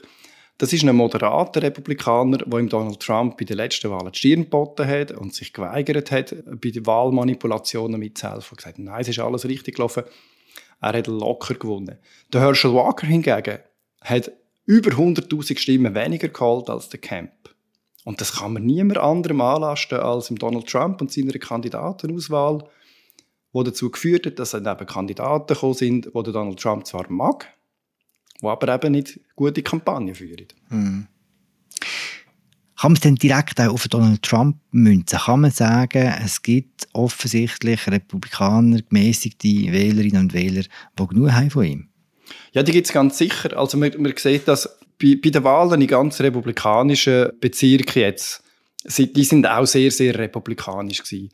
Das 0.60 0.72
ist 0.72 0.84
ein 0.84 0.96
moderater 0.96 1.64
Republikaner, 1.64 2.38
der 2.38 2.60
ihm 2.60 2.70
Donald 2.70 3.00
Trump 3.00 3.38
bei 3.38 3.46
den 3.46 3.58
letzten 3.58 3.90
Wahlen 3.90 4.12
die 4.12 4.18
Stirn 4.20 4.44
geboten 4.44 4.88
hat 4.88 5.12
und 5.12 5.34
sich 5.34 5.52
geweigert 5.52 6.12
hat, 6.12 6.36
bei 6.46 6.70
den 6.70 6.86
Wahlmanipulationen 6.86 8.00
mitzuhelfen. 8.00 8.52
Hat 8.52 8.58
gesagt, 8.58 8.80
nein, 8.80 9.02
es 9.02 9.08
ist 9.08 9.20
alles 9.20 9.46
richtig 9.46 9.76
gelaufen. 9.76 10.04
Er 10.80 10.94
hat 10.94 11.08
locker 11.08 11.56
gewonnen. 11.56 11.98
Der 12.32 12.42
Herschel 12.42 12.74
Walker 12.74 13.08
hingegen 13.08 13.60
hat 14.02 14.32
über 14.66 14.92
100.000 14.92 15.58
Stimmen 15.58 15.96
weniger 15.96 16.30
geholt 16.30 16.70
als 16.70 16.90
der 16.90 17.00
Camp. 17.00 17.32
Und 18.06 18.20
das 18.20 18.34
kann 18.34 18.54
man 18.54 18.66
niemand 18.66 19.00
anderem 19.00 19.42
anlasten 19.42 20.00
als 20.00 20.30
im 20.30 20.38
Donald 20.38 20.68
Trump 20.68 21.02
und 21.02 21.12
seiner 21.12 21.34
Kandidatenauswahl 21.34 22.68
wo 23.54 23.62
dazu 23.64 23.90
geführt 23.92 24.26
hat, 24.26 24.40
dass 24.40 24.52
dann 24.52 24.66
eben 24.66 24.86
Kandidaten 24.86 25.54
gekommen 25.54 25.76
sind, 25.76 26.06
die 26.08 26.32
Donald 26.32 26.60
Trump 26.60 26.86
zwar 26.86 27.10
mag, 27.10 27.48
die 28.42 28.48
aber 28.48 28.74
eben 28.74 28.92
nicht 28.92 29.20
gute 29.36 29.62
Kampagnen 29.62 30.16
führen. 30.16 30.48
Hm. 30.70 31.08
Kann 32.76 32.92
man 32.92 32.96
es 32.96 33.02
denn 33.02 33.16
direkt 33.16 33.62
auch 33.62 33.74
auf 33.74 33.88
Donald 33.88 34.24
Trump 34.24 34.58
münzen? 34.72 35.20
Kann 35.20 35.42
man 35.42 35.52
sagen, 35.52 36.14
es 36.26 36.42
gibt 36.42 36.90
offensichtlich 36.92 37.88
Republikaner, 37.88 38.82
gemäßigte 38.82 39.48
Wählerinnen 39.48 40.24
und 40.24 40.34
Wähler, 40.34 40.64
die 41.00 41.08
genug 41.08 41.32
haben 41.32 41.50
von 41.50 41.64
ihm? 41.64 41.90
Ja, 42.52 42.64
die 42.64 42.74
gibt 42.74 42.88
es 42.88 42.94
ganz 42.94 43.18
sicher. 43.18 43.56
Also 43.56 43.78
man, 43.78 43.92
man 44.00 44.14
sieht 44.18 44.48
das 44.48 44.80
bei, 45.02 45.20
bei 45.22 45.30
den 45.30 45.44
Wahlen 45.44 45.82
in 45.82 45.88
ganz 45.88 46.20
republikanischen 46.22 47.30
Bezirken 47.40 48.02
jetzt, 48.02 48.44
die 48.86 49.24
sind 49.24 49.48
auch 49.48 49.66
sehr, 49.66 49.92
sehr 49.92 50.18
republikanisch 50.18 51.04
gewesen. 51.04 51.30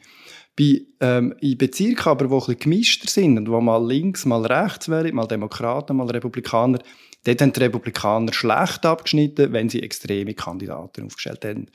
Bei, 0.55 0.81
ähm, 0.99 1.33
in 1.39 1.57
Bezirken 1.57 2.09
aber, 2.09 2.27
die 2.27 2.33
ein 2.33 2.39
bisschen 2.39 2.59
gemischter 2.59 3.07
sind 3.07 3.37
und 3.37 3.49
wo 3.49 3.61
mal 3.61 3.85
links, 3.85 4.25
mal 4.25 4.45
rechts 4.45 4.89
wären, 4.89 5.15
mal 5.15 5.27
Demokraten, 5.27 5.95
mal 5.95 6.09
Republikaner, 6.09 6.79
dort 7.23 7.41
haben 7.41 7.53
die 7.53 7.59
Republikaner 7.61 8.33
schlecht 8.33 8.85
abgeschnitten, 8.85 9.53
wenn 9.53 9.69
sie 9.69 9.81
extreme 9.81 10.33
Kandidaten 10.33 11.05
aufgestellt 11.05 11.45
haben. 11.45 11.67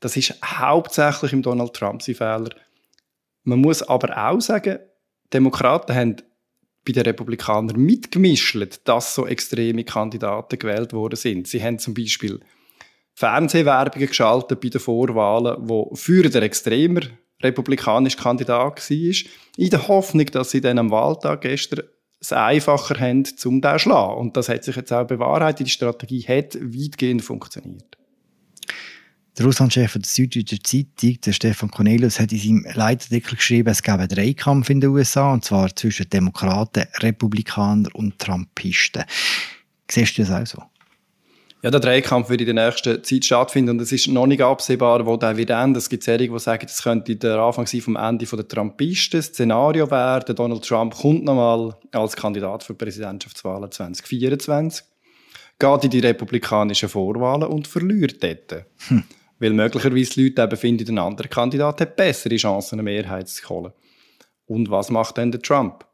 Das 0.00 0.16
ist 0.16 0.34
hauptsächlich 0.44 1.32
im 1.32 1.42
Donald 1.42 1.74
Trump 1.74 2.02
sein 2.02 2.14
Fehler. 2.14 2.50
Man 3.44 3.60
muss 3.60 3.82
aber 3.82 4.28
auch 4.28 4.40
sagen, 4.40 4.78
Demokraten 5.32 5.94
haben 5.94 6.16
bei 6.86 6.92
den 6.92 7.02
Republikanern 7.02 7.76
mitgemischt, 7.76 8.56
dass 8.84 9.14
so 9.14 9.26
extreme 9.26 9.84
Kandidaten 9.84 10.58
gewählt 10.58 10.92
worden 10.92 11.16
sind. 11.16 11.46
Sie 11.46 11.62
haben 11.62 11.78
zum 11.78 11.94
Beispiel 11.94 12.40
Fernsehwerbungen 13.14 14.08
geschaltet 14.08 14.60
bei 14.60 14.68
den 14.68 14.80
Vorwahlen, 14.80 15.56
wo 15.68 15.92
für 15.94 16.22
den 16.22 16.42
extremer 16.42 17.00
republikanischer 17.42 18.22
Kandidat 18.22 18.90
war, 18.90 19.14
in 19.56 19.70
der 19.70 19.88
Hoffnung, 19.88 20.26
dass 20.26 20.50
sie 20.50 20.60
dann 20.60 20.78
am 20.78 20.90
Wahltag 20.90 21.42
gestern 21.42 21.84
es 22.20 22.32
einfacher 22.32 22.98
haben, 22.98 23.24
um 23.44 23.60
den 23.60 23.72
zu 23.72 23.78
schlagen. 23.78 24.18
Und 24.20 24.36
das 24.36 24.48
hat 24.48 24.64
sich 24.64 24.76
jetzt 24.76 24.92
auch 24.92 25.06
bewahrheitet. 25.06 25.66
Die 25.66 25.70
Strategie 25.70 26.22
hat 26.22 26.56
weitgehend 26.56 27.22
funktioniert. 27.22 27.96
Der 29.38 29.46
Russlandchef 29.46 29.92
der 29.92 30.02
Süddeutschen 30.04 30.64
Zeitung, 30.64 31.20
der 31.24 31.32
Stefan 31.32 31.70
Cornelius, 31.70 32.18
hat 32.18 32.32
in 32.32 32.38
seinem 32.38 32.66
Leitartikel 32.74 33.36
geschrieben, 33.36 33.68
es 33.68 33.84
gäbe 33.84 33.98
einen 33.98 34.08
Dreikampf 34.08 34.68
in 34.68 34.80
den 34.80 34.90
USA, 34.90 35.32
und 35.32 35.44
zwar 35.44 35.74
zwischen 35.76 36.10
Demokraten, 36.10 36.86
Republikanern 36.96 37.92
und 37.92 38.18
Trumpisten. 38.18 39.04
Siehst 39.88 40.18
du 40.18 40.22
das 40.22 40.32
auch 40.32 40.44
so? 40.44 40.62
Ja, 41.62 41.70
der 41.70 41.78
Dreikampf 41.78 42.30
wird 42.30 42.40
in 42.40 42.56
der 42.56 42.66
nächsten 42.66 43.04
Zeit 43.04 43.24
stattfinden 43.24 43.70
und 43.70 43.80
es 43.80 43.92
ist 43.92 44.08
noch 44.08 44.26
nicht 44.26 44.42
absehbar, 44.42 45.06
wo 45.06 45.16
der 45.16 45.36
wird 45.36 45.50
enden. 45.50 45.76
Es 45.76 45.88
gibt 45.88 46.02
Serien, 46.02 46.32
die 46.32 46.38
sagen, 46.40 46.66
das 46.66 46.82
könnte 46.82 47.14
der 47.14 47.38
Anfang 47.38 47.68
sein 47.68 47.80
vom 47.80 47.94
Ende 47.94 48.26
der 48.26 48.48
Trumpisten. 48.48 49.20
Das 49.20 49.26
Szenario 49.26 49.88
wäre, 49.88 50.24
der 50.24 50.34
Donald 50.34 50.64
Trump 50.64 50.96
kommt 50.96 51.22
nochmal 51.22 51.76
als 51.92 52.16
Kandidat 52.16 52.64
für 52.64 52.74
die 52.74 52.84
Präsidentschaftswahlen 52.84 53.70
2024, 53.70 54.84
geht 55.60 55.84
in 55.84 55.90
die 55.90 56.00
republikanischen 56.00 56.88
Vorwahlen 56.88 57.44
und 57.44 57.68
verliert 57.68 58.20
dort. 58.20 58.64
Hm. 58.88 59.04
Weil 59.38 59.52
möglicherweise 59.52 60.14
die 60.14 60.24
Leute 60.24 60.42
eben 60.42 60.56
finden, 60.56 60.88
ein 60.90 60.98
anderer 60.98 61.28
Kandidat 61.28 61.80
hat 61.80 61.96
bessere 61.96 62.36
Chancen, 62.36 62.76
eine 62.76 62.82
Mehrheit 62.82 63.28
zu 63.28 63.48
holen. 63.48 63.72
Und 64.46 64.70
was 64.70 64.90
macht 64.90 65.16
denn 65.16 65.30
der 65.30 65.42
Trump? 65.42 65.84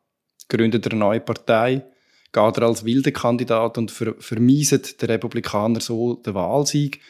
Gründet 0.48 0.86
er 0.86 0.92
eine 0.92 1.00
neue 1.00 1.20
Partei? 1.20 1.84
geht 2.34 2.58
er 2.58 2.64
als 2.64 2.84
wilder 2.84 3.12
Kandidat 3.12 3.78
und 3.78 3.90
ver 3.90 4.14
vermeiset 4.18 5.00
der 5.00 5.08
Republikaner 5.10 5.80
so 5.80 6.14
den 6.14 6.34
Wahlsieg. 6.34 7.00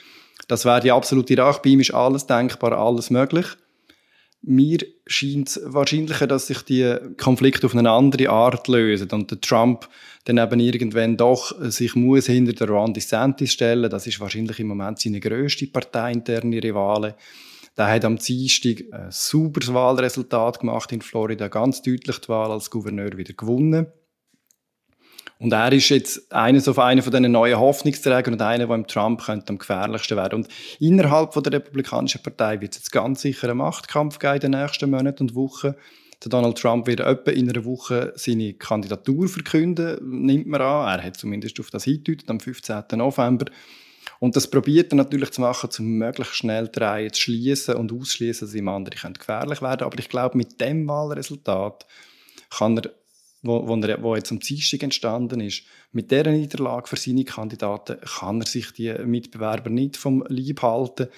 Das 0.48 0.64
wäre 0.64 0.80
die 0.80 0.92
absolute 0.92 1.36
Rache. 1.38 1.60
Bei 1.64 1.70
ihm 1.70 1.80
ist 1.80 1.94
alles 1.94 2.26
denkbar, 2.26 2.72
alles 2.72 3.10
möglich. 3.10 3.46
Mir 4.42 4.78
scheint 5.06 5.48
es 5.48 5.60
wahrscheinlicher, 5.64 6.26
dass 6.26 6.48
sich 6.48 6.60
die 6.62 6.94
Konflikte 7.16 7.66
auf 7.66 7.74
eine 7.74 7.90
andere 7.90 8.28
Art 8.28 8.68
lösen 8.68 9.10
und 9.10 9.30
der 9.30 9.40
Trump 9.40 9.88
dann 10.24 10.38
eben 10.38 10.60
irgendwann 10.60 11.16
doch 11.16 11.54
sich 11.70 11.94
muss 11.94 12.26
hinter 12.26 12.52
der 12.54 12.68
Ron 12.68 12.94
DeSantis 12.94 13.52
stellen. 13.52 13.90
Das 13.90 14.06
ist 14.06 14.20
wahrscheinlich 14.20 14.58
im 14.58 14.68
Moment 14.68 14.98
seine 14.98 15.20
grösste 15.20 15.66
parteiinterne 15.66 16.62
Rivale. 16.62 17.16
Der 17.76 17.88
hat 17.88 18.04
am 18.04 18.16
Dienstag 18.16 18.84
ein 18.92 19.10
sauberes 19.10 19.74
Wahlresultat 19.74 20.60
gemacht 20.60 20.92
in 20.92 21.02
Florida, 21.02 21.48
ganz 21.48 21.82
deutlich 21.82 22.18
die 22.20 22.28
Wahl 22.28 22.52
als 22.52 22.70
Gouverneur 22.70 23.16
wieder 23.16 23.34
gewonnen. 23.34 23.86
Und 25.40 25.52
er 25.52 25.72
ist 25.72 25.88
jetzt 25.88 26.32
eines 26.32 26.68
auf 26.68 26.78
einer 26.78 27.02
von 27.02 27.10
diesen 27.10 27.32
neuen 27.32 27.58
Hoffnungsträgern 27.58 28.34
und 28.34 28.40
einer, 28.42 28.66
der 28.66 28.76
im 28.76 28.86
Trump 28.86 29.24
könnte 29.24 29.50
am 29.50 29.58
gefährlichsten 29.58 30.16
werden. 30.16 30.36
Und 30.36 30.48
innerhalb 30.78 31.34
von 31.34 31.42
der 31.42 31.54
Republikanischen 31.54 32.22
Partei 32.22 32.60
wird 32.60 32.72
es 32.72 32.78
jetzt 32.78 32.92
ganz 32.92 33.20
sicher 33.20 33.48
einen 33.48 33.58
Machtkampf 33.58 34.20
geben 34.20 34.36
in 34.36 34.52
den 34.52 34.62
nächsten 34.62 34.90
Monaten 34.90 35.24
und 35.24 35.34
Wochen. 35.34 35.74
Donald 36.20 36.58
Trump 36.58 36.86
wird 36.86 37.00
etwa 37.00 37.30
in 37.30 37.48
einer 37.48 37.64
Woche 37.64 38.12
seine 38.16 38.54
Kandidatur 38.54 39.28
verkünden, 39.28 39.98
nimmt 40.24 40.46
man 40.46 40.60
an. 40.60 40.98
Er 40.98 41.04
hat 41.04 41.16
zumindest 41.16 41.58
auf 41.60 41.70
das 41.70 41.84
hingedeutet, 41.84 42.30
am 42.30 42.40
15. 42.40 42.84
November. 42.94 43.46
Und 44.20 44.36
das 44.36 44.48
probiert 44.48 44.92
er 44.92 44.96
natürlich 44.96 45.30
zu 45.30 45.40
machen, 45.40 45.70
um 45.78 45.86
möglichst 45.98 46.36
schnell 46.36 46.68
die 46.68 46.78
Reihe 46.78 47.10
zu 47.10 47.22
schließen 47.22 47.74
und 47.74 47.92
ausschließen, 47.92 48.46
dass 48.46 48.54
ihm 48.54 48.68
andere 48.68 48.96
gefährlich 48.96 49.60
werden 49.60 49.78
können. 49.78 49.92
Aber 49.92 49.98
ich 49.98 50.08
glaube, 50.08 50.36
mit 50.36 50.60
dem 50.60 50.86
Wahlresultat 50.88 51.86
kann 52.50 52.78
er 52.78 52.90
wo, 53.44 53.68
wo, 53.68 53.76
er, 53.76 54.02
wo 54.02 54.16
jetzt 54.16 54.32
am 54.32 54.40
Dienstag 54.40 54.82
entstanden 54.82 55.40
ist, 55.40 55.64
mit 55.92 56.10
dieser 56.10 56.30
Niederlage 56.30 56.88
für 56.88 56.96
seine 56.96 57.24
Kandidaten 57.24 58.00
kann 58.00 58.40
er 58.40 58.46
sich 58.46 58.72
die 58.72 58.92
Mitbewerber 59.04 59.70
nicht 59.70 59.96
vom 59.96 60.24
Lieb 60.28 60.62
halten. 60.62 61.08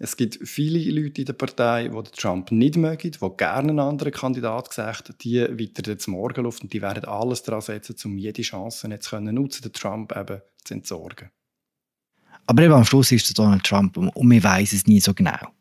Es 0.00 0.16
gibt 0.16 0.38
viele 0.48 0.78
Leute 0.92 1.22
in 1.22 1.26
der 1.26 1.32
Partei, 1.32 1.88
die 1.88 2.10
Trump 2.16 2.52
nicht 2.52 2.76
mögen, 2.76 3.10
die 3.10 3.18
gerne 3.36 3.70
einen 3.70 3.80
anderen 3.80 4.12
Kandidat 4.12 4.68
gesagt 4.68 5.12
die 5.24 5.40
weiter 5.40 5.90
jetzt 5.90 6.06
Morgenluft 6.06 6.62
und 6.62 6.72
die 6.72 6.80
werden 6.80 7.04
alles 7.04 7.42
daran 7.42 7.60
setzen, 7.60 7.96
um 8.04 8.16
jede 8.16 8.42
Chance 8.42 8.88
jetzt 8.88 9.10
können 9.10 9.34
nutzen, 9.34 9.62
den 9.62 9.72
Trump 9.72 10.16
eben 10.16 10.40
zu 10.64 10.74
entsorgen. 10.74 11.30
Aber 12.46 12.62
eben 12.62 12.74
am 12.74 12.84
Schluss 12.84 13.10
ist 13.10 13.26
es 13.26 13.34
Donald 13.34 13.64
Trump 13.64 13.96
und 13.96 14.30
wir 14.30 14.42
weiß 14.42 14.72
es 14.72 14.86
nie 14.86 15.00
so 15.00 15.12
genau. 15.12 15.52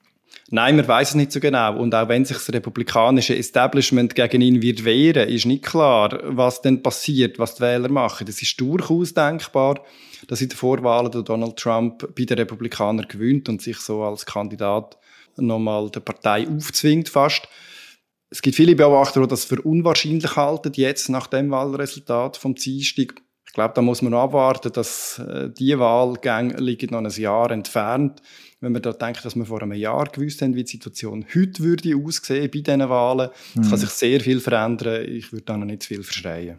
Nein, 0.49 0.77
man 0.77 0.87
weiß 0.87 1.09
es 1.09 1.15
nicht 1.15 1.31
so 1.33 1.41
genau. 1.41 1.77
Und 1.77 1.93
auch 1.93 2.07
wenn 2.07 2.23
sich 2.23 2.37
das 2.37 2.53
republikanische 2.53 3.35
Establishment 3.35 4.15
gegen 4.15 4.41
ihn 4.41 4.61
wird 4.61 4.85
wehren, 4.85 5.27
ist 5.27 5.45
nicht 5.45 5.65
klar, 5.65 6.19
was 6.23 6.61
denn 6.61 6.81
passiert, 6.81 7.37
was 7.37 7.55
die 7.55 7.63
Wähler 7.63 7.89
machen. 7.89 8.27
Es 8.29 8.41
ist 8.41 8.59
durchaus 8.59 9.13
denkbar, 9.13 9.81
dass 10.27 10.41
in 10.41 10.47
der 10.47 10.57
Vorwahl 10.57 11.09
der 11.09 11.23
Donald 11.23 11.57
Trump 11.57 12.15
bei 12.15 12.23
den 12.23 12.37
Republikanern 12.37 13.07
gewinnt 13.07 13.49
und 13.49 13.61
sich 13.61 13.77
so 13.77 14.03
als 14.03 14.25
Kandidat 14.25 14.97
nochmal 15.35 15.89
der 15.89 15.99
Partei 15.99 16.47
aufzwingt 16.47 17.09
fast. 17.09 17.47
Es 18.29 18.41
gibt 18.41 18.55
viele 18.55 18.75
Beobachter, 18.75 19.21
die 19.21 19.27
das 19.27 19.45
für 19.45 19.61
unwahrscheinlich 19.61 20.35
halten, 20.35 20.71
jetzt 20.75 21.09
nach 21.09 21.27
dem 21.27 21.51
Wahlresultat 21.51 22.37
vom 22.37 22.55
Dienstag. 22.55 23.15
Ich 23.45 23.53
glaube, 23.53 23.73
da 23.73 23.81
muss 23.81 24.01
man 24.01 24.13
abwarten, 24.13 24.71
dass 24.73 25.19
äh, 25.19 25.49
die 25.49 25.77
Wahlgänge 25.79 26.57
liegen 26.57 26.91
noch 26.91 26.99
ein 26.99 27.09
Jahr 27.09 27.51
entfernt 27.51 28.21
wenn 28.59 28.71
man 28.71 28.81
da 28.81 28.91
denkt, 28.91 29.23
dass 29.23 29.35
wir 29.35 29.45
vor 29.45 29.61
einem 29.61 29.73
Jahr 29.73 30.05
gewusst 30.05 30.41
haben, 30.41 30.55
wie 30.55 30.63
die 30.63 30.71
Situation 30.71 31.25
heute 31.35 31.63
würde 31.63 31.95
aussehen 31.95 32.49
bei 32.51 32.59
diesen 32.59 32.89
Wahlen, 32.89 33.29
mhm. 33.53 33.61
es 33.61 33.69
kann 33.69 33.79
sich 33.79 33.89
sehr 33.89 34.19
viel 34.19 34.39
verändern. 34.39 35.05
Ich 35.07 35.31
würde 35.31 35.45
da 35.45 35.57
noch 35.57 35.65
nicht 35.65 35.83
zu 35.83 35.89
viel 35.89 36.03
verschreien. 36.03 36.57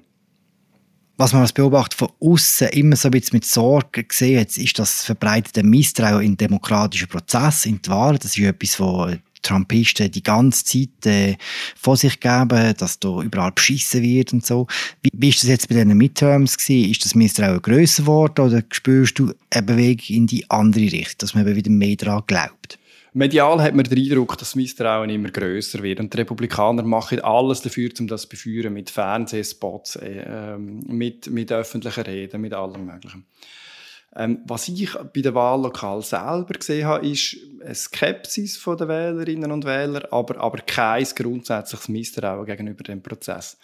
Was 1.21 1.33
man 1.33 1.43
als 1.43 1.53
Beobachter 1.53 1.97
von 1.97 2.13
außen 2.21 2.69
immer 2.69 2.95
so 2.95 3.09
ein 3.09 3.11
bisschen 3.11 3.39
mit 3.39 3.45
Sorge 3.45 4.05
gesehen 4.05 4.41
hat, 4.41 4.57
ist 4.57 4.79
das 4.79 5.05
verbreitete 5.05 5.65
Misstrauen 5.65 6.23
in 6.23 6.37
den 6.37 6.49
demokratischen 6.49 7.09
Prozess, 7.09 7.67
in 7.67 7.83
die 7.83 7.91
Wahl. 7.91 8.19
Das 8.19 8.37
ist 8.37 8.45
etwas, 8.45 8.79
was 8.79 9.19
Trumpisten 9.43 10.11
die 10.11 10.23
ganze 10.23 10.65
Zeit 10.65 11.07
äh, 11.07 11.37
vor 11.77 11.97
sich 11.97 12.21
geben, 12.21 12.75
dass 12.77 12.99
da 12.99 13.23
überall 13.23 13.53
beschissen 13.53 14.03
wird 14.03 14.33
und 14.33 14.45
so. 14.45 14.67
Wie, 15.03 15.11
wie 15.13 15.29
ist 15.29 15.43
das 15.43 15.51
jetzt 15.51 15.69
bei 15.69 15.75
diesen 15.75 15.97
Midterms 15.97 16.59
gewesen? 16.59 16.91
Ist 16.91 17.05
das 17.05 17.15
Misstrauen 17.15 17.63
grösser 17.63 18.03
geworden 18.03 18.47
oder 18.47 18.63
spürst 18.71 19.19
du 19.19 19.33
eine 19.51 19.63
Bewegung 19.63 20.17
in 20.17 20.27
die 20.27 20.49
andere 20.51 20.85
Richtung, 20.85 21.19
dass 21.19 21.35
man 21.35 21.47
eben 21.47 21.57
wieder 21.57 21.71
mehr 21.71 21.97
daran 21.97 22.23
glaubt? 22.27 22.79
Medial 23.15 23.61
hat 23.63 23.75
man 23.75 23.85
den 23.85 23.99
Eindruck, 23.99 24.39
dass 24.39 24.51
das 24.51 24.55
Misstrauen 24.55 25.11
immer 25.11 25.31
grösser 25.31 25.83
wird. 25.83 25.99
Und 25.99 26.13
die 26.13 26.19
Republikaner 26.19 26.83
machen 26.83 27.21
alles 27.21 27.63
dafür, 27.63 27.91
um 27.99 28.07
das 28.07 28.23
zu 28.23 28.29
beführen, 28.29 28.73
mit 28.73 28.91
Fernsehspots, 28.91 29.97
äh, 29.97 30.57
mit, 30.59 31.29
mit 31.29 31.51
öffentlichen 31.51 32.05
Reden, 32.05 32.41
mit 32.41 32.55
allem 32.55 32.87
Möglichen. 32.87 33.25
Ähm, 34.15 34.41
was 34.47 34.69
ich 34.69 34.93
bei 34.95 35.21
der 35.21 35.35
Wahllokal 35.35 36.03
selber 36.03 36.55
gesehen 36.55 36.87
habe, 36.87 37.07
ist 37.07 37.37
eine 37.63 37.75
Skepsis 37.75 38.63
den 38.63 38.89
Wählerinnen 38.89 39.53
und 39.53 39.65
Wählern, 39.65 40.05
aber, 40.11 40.41
aber 40.41 40.59
kein 40.59 41.05
grundsätzliches 41.05 41.89
Misstrauen 41.89 42.47
gegenüber 42.47 42.83
dem 42.85 43.03
Prozess. 43.03 43.57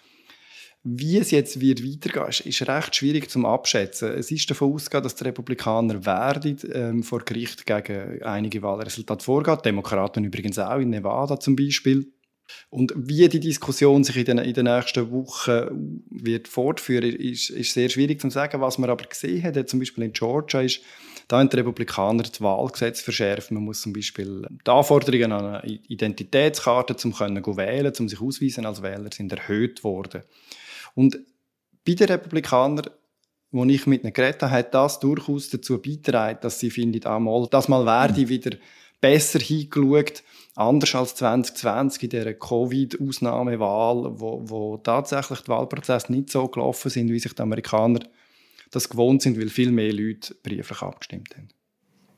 Wie 0.87 1.17
es 1.17 1.31
jetzt 1.31 1.59
wird 1.59 1.83
weitergehen, 1.83 2.27
ist, 2.27 2.41
ist 2.41 2.67
recht 2.67 2.95
schwierig 2.95 3.31
zum 3.31 3.45
abschätzen. 3.47 4.13
Es 4.13 4.29
ist 4.29 4.47
davon 4.51 4.71
ausgegangen, 4.71 5.03
dass 5.03 5.15
die 5.15 5.23
Republikaner 5.23 6.05
werden 6.05 6.59
ähm, 6.71 7.01
vor 7.01 7.21
Gericht 7.25 7.65
gegen 7.65 8.21
einige 8.21 8.61
Wahlresultate 8.61 9.25
vorgehen. 9.25 9.57
Die 9.57 9.69
Demokraten 9.69 10.23
übrigens 10.23 10.59
auch 10.59 10.77
in 10.77 10.91
Nevada 10.91 11.39
zum 11.39 11.55
Beispiel. 11.55 12.11
Und 12.69 12.93
wie 12.95 13.27
die 13.27 13.39
Diskussion 13.39 14.03
sich 14.03 14.17
in 14.17 14.25
den, 14.25 14.37
in 14.37 14.53
den 14.53 14.65
nächsten 14.65 15.09
Wochen 15.09 16.03
wird 16.11 16.47
fortführen, 16.47 17.15
ist, 17.15 17.49
ist 17.49 17.73
sehr 17.73 17.89
schwierig 17.89 18.21
zu 18.21 18.29
sagen. 18.29 18.61
Was 18.61 18.77
man 18.77 18.91
aber 18.91 19.05
gesehen 19.05 19.41
hat, 19.41 19.67
zum 19.67 19.79
Beispiel 19.79 20.03
in 20.03 20.13
Georgia, 20.13 20.61
ist, 20.61 20.81
da 21.27 21.39
haben 21.39 21.49
die 21.49 21.57
Republikaner 21.57 22.23
das 22.23 22.41
Wahlgesetz 22.41 23.01
verschärft. 23.01 23.51
Man 23.51 23.63
muss 23.63 23.81
zum 23.81 23.93
Beispiel 23.93 24.47
die 24.65 24.71
Anforderungen 24.71 25.31
an 25.31 25.45
eine 25.45 25.65
Identitätskarte, 25.65 26.95
um 27.03 27.13
können 27.13 27.45
wählen, 27.45 27.93
um 27.99 28.09
sich 28.09 28.21
ausweisen 28.21 28.65
als 28.65 28.81
Wähler, 28.81 29.09
sind 29.11 29.31
erhöht 29.31 29.83
worden. 29.83 30.23
Und 30.93 31.19
bei 31.85 31.93
den 31.93 32.07
Republikanern 32.07 32.89
wo 33.55 33.63
ich 33.63 33.87
mit 33.87 34.03
ihnen 34.03 34.11
geredet 34.11 34.41
habe, 34.43 34.51
hat 34.51 34.73
das 34.73 34.99
durchaus 34.99 35.49
dazu 35.49 35.81
beigetragen, 35.81 36.39
dass 36.41 36.59
sie 36.59 36.69
finden, 36.69 37.05
ah, 37.05 37.19
mal, 37.19 37.47
das 37.49 37.69
mal 37.69 37.85
werde 37.85 38.27
wieder 38.27 38.57
besser 38.99 39.39
hingeschaut, 39.39 40.23
anders 40.55 40.93
als 40.93 41.15
2020 41.15 42.03
in 42.03 42.09
dieser 42.09 42.33
Covid-Ausnahmewahl, 42.33 44.19
wo, 44.19 44.41
wo 44.43 44.77
tatsächlich 44.77 45.41
die 45.41 45.47
Wahlprozesse 45.47 46.11
nicht 46.11 46.31
so 46.31 46.47
gelaufen 46.47 46.89
sind, 46.89 47.09
wie 47.09 47.19
sich 47.19 47.33
die 47.33 47.41
Amerikaner 47.41 47.99
das 48.75 48.89
gewohnt 48.89 49.21
sind, 49.21 49.39
weil 49.39 49.49
viel 49.49 49.71
mehr 49.71 49.93
Leute 49.93 50.35
brieflich 50.43 50.81
abgestimmt 50.81 51.35
haben. 51.35 51.49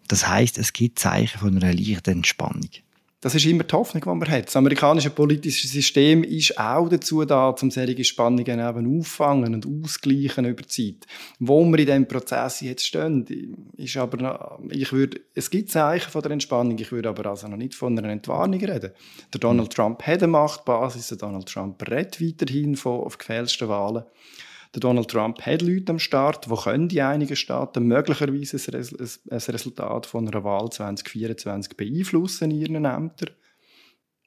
Das 0.08 0.28
heißt, 0.28 0.58
es 0.58 0.74
gibt 0.74 1.00
Zeichen 1.00 1.40
von 1.40 1.56
einer 1.58 1.74
leichten 1.74 2.12
Entspannung. 2.12 2.70
Das 3.20 3.34
ist 3.34 3.48
immer 3.48 3.64
die 3.64 3.74
Hoffnung, 3.74 4.04
die 4.04 4.10
man 4.10 4.30
hat. 4.30 4.46
Das 4.46 4.56
amerikanische 4.56 5.10
politische 5.10 5.68
System 5.68 6.24
ist 6.24 6.60
auch 6.60 6.88
dazu 6.88 7.26
da, 7.26 7.50
um 7.50 7.72
solche 7.72 8.04
Spannungen 8.04 8.60
eben 8.60 9.00
auffangen 9.00 9.56
und 9.56 9.66
ausgleichen 9.66 10.46
über 10.46 10.62
die 10.62 10.68
Zeit. 10.68 11.08
Wo 11.40 11.66
wir 11.66 11.80
in 11.80 11.86
diesem 11.88 12.08
Prozess 12.08 12.62
jetzt 12.62 12.86
stehen, 12.86 13.26
ist 13.76 13.98
aber 13.98 14.18
noch, 14.18 14.60
ich 14.70 14.94
würde, 14.94 15.20
es 15.34 15.50
gibt 15.50 15.72
Zeichen 15.72 16.12
von 16.12 16.22
der 16.22 16.32
Entspannung, 16.32 16.78
ich 16.78 16.92
würde 16.92 17.10
aber 17.10 17.32
also 17.32 17.48
noch 17.48 17.58
nicht 17.58 17.74
von 17.74 17.98
einer 17.98 18.10
Entwarnung 18.10 18.64
reden. 18.64 18.92
Der 19.34 19.40
Donald 19.40 19.74
Trump 19.74 20.04
hat 20.04 20.22
eine 20.22 20.32
Machtbasis, 20.32 21.08
der 21.08 21.18
Donald 21.18 21.48
Trump 21.48 21.82
redet 21.90 22.22
weiterhin 22.22 22.76
von 22.76 23.02
auf 23.02 23.18
gefälschten 23.18 23.68
Wahlen. 23.68 24.04
Donald 24.80 25.10
Trump 25.10 25.42
hat 25.42 25.62
Leute 25.62 25.92
am 25.92 26.00
Start, 26.00 26.50
wo 26.50 26.56
können 26.56 26.90
die 26.90 27.02
einigen 27.02 27.36
Staaten 27.36 27.88
möglicherweise 27.88 28.58
ein 28.58 29.38
Resultat 29.38 30.06
von 30.06 30.28
einer 30.28 30.44
Wahl 30.44 30.70
2024 30.70 31.78
beeinflussen 31.78 32.52
in 32.52 32.62
ihren 32.62 32.86
Ämtern. 32.86 33.32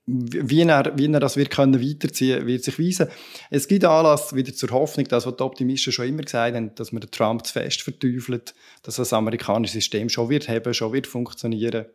Wie 0.07 0.62
er, 0.62 0.99
wie 0.99 1.12
er 1.12 1.21
das 1.21 1.37
wird 1.37 1.50
können 1.50 1.80
weiterziehen 1.80 2.47
wird 2.47 2.64
sich 2.64 2.78
weisen. 2.80 3.09
Es 3.50 3.69
gibt 3.69 3.85
Anlass 3.85 4.35
wieder 4.35 4.52
zur 4.52 4.71
Hoffnung, 4.71 5.07
dass 5.07 5.25
was 5.25 5.37
die 5.37 5.42
Optimisten 5.42 5.92
schon 5.92 6.09
immer 6.09 6.23
gesagt 6.23 6.57
haben, 6.57 6.75
dass 6.75 6.90
man 6.90 7.00
den 7.00 7.11
Trump 7.12 7.47
zu 7.47 7.52
fest 7.52 7.83
verteufelt, 7.83 8.54
dass 8.83 8.97
das 8.97 9.12
amerikanische 9.12 9.75
System 9.75 10.09
schon 10.09 10.28
wird 10.28 10.49
haben, 10.49 10.75
schon 10.75 10.92
wird 10.92 11.07
funktionieren. 11.07 11.87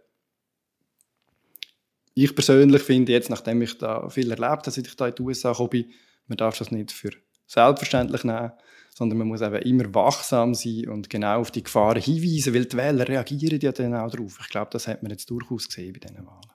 Ich 2.13 2.33
persönlich 2.33 2.83
finde 2.83 3.11
jetzt, 3.11 3.29
nachdem 3.29 3.61
ich 3.61 3.77
da 3.77 4.07
viel 4.07 4.31
erlebt 4.31 4.49
habe, 4.49 4.71
seit 4.71 4.87
ich 4.87 4.95
da 4.95 5.07
in 5.07 5.15
die 5.15 5.21
USA 5.21 5.51
bin, 5.65 5.91
man 6.27 6.37
darf 6.37 6.57
das 6.57 6.71
nicht 6.71 6.93
für 6.93 7.11
selbstverständlich 7.47 8.23
nehmen, 8.23 8.51
sondern 8.93 9.17
man 9.19 9.27
muss 9.27 9.41
eben 9.41 9.55
immer 9.55 9.93
wachsam 9.93 10.53
sein 10.53 10.87
und 10.87 11.09
genau 11.09 11.41
auf 11.41 11.51
die 11.51 11.63
Gefahren 11.63 12.01
hinweisen, 12.01 12.53
weil 12.53 12.65
die 12.65 12.77
Wähler 12.77 13.07
reagieren 13.07 13.59
ja 13.61 13.71
dann 13.71 13.93
auch 13.93 14.09
darauf. 14.09 14.39
Ich 14.41 14.49
glaube, 14.49 14.69
das 14.71 14.87
hat 14.87 15.03
man 15.03 15.11
jetzt 15.11 15.29
durchaus 15.29 15.67
gesehen 15.67 15.93
bei 15.93 15.99
diesen 15.99 16.25
Wahlen. 16.25 16.51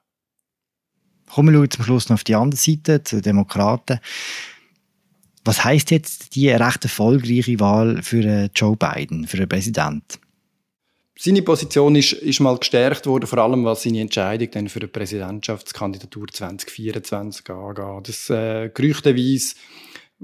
Kommen 1.32 1.60
wir 1.60 1.70
zum 1.70 1.84
Schluss 1.84 2.08
noch 2.08 2.14
auf 2.14 2.24
die 2.24 2.34
andere 2.34 2.58
Seite, 2.58 3.04
zu 3.04 3.16
den 3.16 3.22
Demokraten. 3.22 4.00
Was 5.44 5.64
heißt 5.64 5.90
jetzt 5.90 6.34
die 6.34 6.50
recht 6.50 6.84
erfolgreiche 6.84 7.60
Wahl 7.60 8.02
für 8.02 8.24
äh, 8.24 8.48
Joe 8.54 8.76
Biden, 8.76 9.26
für 9.26 9.36
den 9.36 9.48
Präsidenten? 9.48 10.18
Seine 11.16 11.42
Position 11.42 11.96
ist, 11.96 12.14
ist 12.14 12.40
mal 12.40 12.56
gestärkt 12.56 13.06
worden, 13.06 13.26
vor 13.26 13.38
allem 13.38 13.64
was 13.64 13.82
seine 13.82 14.00
Entscheidung 14.00 14.50
dann 14.52 14.68
für 14.68 14.80
die 14.80 14.86
Präsidentschaftskandidatur 14.86 16.28
2024 16.28 17.50
angeht. 17.50 18.08
Das 18.08 18.30
äh, 18.30 18.70
gerüchteweise 18.72 19.54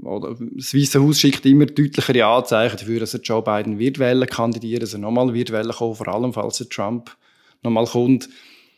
oder 0.01 0.35
das 0.39 0.73
Weiße 0.73 1.01
Haus 1.01 1.19
schickt 1.19 1.45
immer 1.45 1.65
deutlichere 1.65 2.25
Anzeichen 2.25 2.77
dafür, 2.77 2.99
dass 2.99 3.13
er 3.13 3.21
Joe 3.21 3.41
Biden 3.41 3.79
wird 3.79 3.99
wählen 3.99 4.27
kandidieren, 4.27 4.81
dass 4.81 4.93
er 4.93 4.99
nochmal 4.99 5.33
wird 5.33 5.51
wählen 5.51 5.71
kommen, 5.71 5.95
vor 5.95 6.07
allem 6.07 6.33
falls 6.33 6.59
er 6.59 6.69
Trump 6.69 7.15
nochmal 7.63 7.85
kommt. 7.85 8.29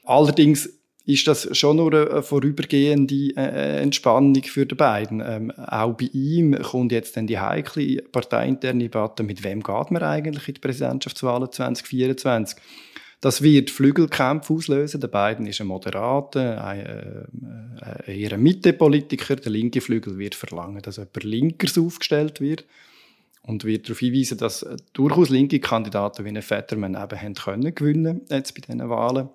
Allerdings 0.05 0.69
ist 1.05 1.27
das 1.27 1.57
schon 1.57 1.77
nur 1.77 1.93
eine 1.93 2.21
vorübergehende 2.21 3.35
äh, 3.35 3.81
Entspannung 3.81 4.43
für 4.43 4.65
die 4.65 4.75
beiden. 4.75 5.23
Ähm, 5.25 5.51
auch 5.51 5.93
bei 5.93 6.09
ihm 6.13 6.55
kommt 6.61 6.91
jetzt 6.91 7.17
dann 7.17 7.25
die 7.25 7.39
heikle 7.39 8.03
parteiinterne 8.11 8.83
Debatte, 8.83 9.23
mit 9.23 9.43
wem 9.43 9.63
geht 9.63 9.91
man 9.91 10.03
eigentlich 10.03 10.47
in 10.47 10.53
die 10.53 10.59
Präsidentschaftswahlen 10.59 11.51
2024? 11.51 12.57
Das 13.21 13.41
wird 13.41 13.69
Flügelkämpfe 13.69 14.53
auslösen. 14.53 15.01
Der 15.01 15.09
Biden 15.09 15.45
ist 15.45 15.59
ein 15.59 15.67
moderater, 15.67 16.63
ein, 16.63 17.27
äh, 18.05 18.21
eher 18.21 18.33
ein 18.33 18.41
Mittepolitiker. 18.41 19.35
Der 19.35 19.51
linke 19.51 19.81
Flügel 19.81 20.17
wird 20.17 20.35
verlangen, 20.35 20.81
dass 20.81 20.97
jemand 20.97 21.23
Linkers 21.23 21.77
aufgestellt 21.77 22.39
wird 22.39 22.63
und 23.41 23.65
wird 23.65 23.87
darauf 23.87 23.99
hinweisen, 23.99 24.37
dass 24.37 24.65
durchaus 24.93 25.29
linke 25.29 25.59
Kandidaten 25.59 26.23
wie 26.23 26.29
ein 26.29 26.41
Fetterman 26.41 26.95
eben 26.95 27.21
haben 27.21 27.33
können 27.33 27.75
gewinnen 27.75 28.21
jetzt 28.29 28.55
bei 28.55 28.61
diesen 28.61 28.89
Wahlen. 28.89 29.29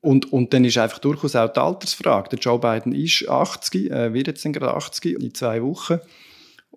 Und, 0.00 0.32
und 0.32 0.54
dann 0.54 0.64
ist 0.64 0.78
einfach 0.78 1.00
durchaus 1.00 1.36
auch 1.36 1.52
die 1.52 1.60
Altersfrage. 1.60 2.30
Der 2.30 2.38
Joe 2.38 2.58
Biden 2.58 2.92
ist 2.92 3.28
80, 3.28 3.90
äh, 3.90 4.14
wird 4.14 4.28
jetzt 4.28 4.44
gerade 4.44 4.74
80 4.74 5.20
in 5.20 5.34
zwei 5.34 5.62
Wochen. 5.62 5.98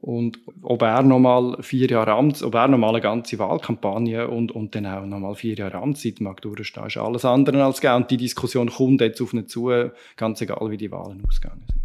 Und 0.02 0.40
ob 0.62 0.82
er 0.82 1.04
nochmal 1.04 1.58
vier 1.62 1.90
Jahre 1.90 2.14
Amts, 2.14 2.42
ob 2.42 2.56
er 2.56 2.68
nochmal 2.68 2.92
eine 2.92 3.02
ganze 3.02 3.38
Wahlkampagne 3.38 4.28
und, 4.30 4.52
und 4.52 4.74
dann 4.74 4.86
auch 4.86 5.06
nochmal 5.06 5.36
vier 5.36 5.56
Jahre 5.56 5.78
Amtszeit 5.78 6.22
mag 6.22 6.42
durchstehen, 6.42 6.88
ist 6.88 6.98
alles 6.98 7.26
andere 7.26 7.64
als 7.64 7.82
gegeben. 7.82 8.04
Und 8.04 8.12
die 8.12 8.18
Diskussion 8.18 8.70
kommt 8.70 9.02
jetzt 9.02 9.22
auf 9.22 9.34
ihn 9.34 9.48
zu, 9.48 9.72
ganz 10.16 10.42
egal 10.42 10.72
wie 10.72 10.78
die 10.78 10.92
Wahlen 10.92 11.24
ausgegangen 11.28 11.64
sind. 11.68 11.80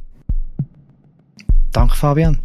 Danke, 1.72 1.96
Fabian. 1.96 2.38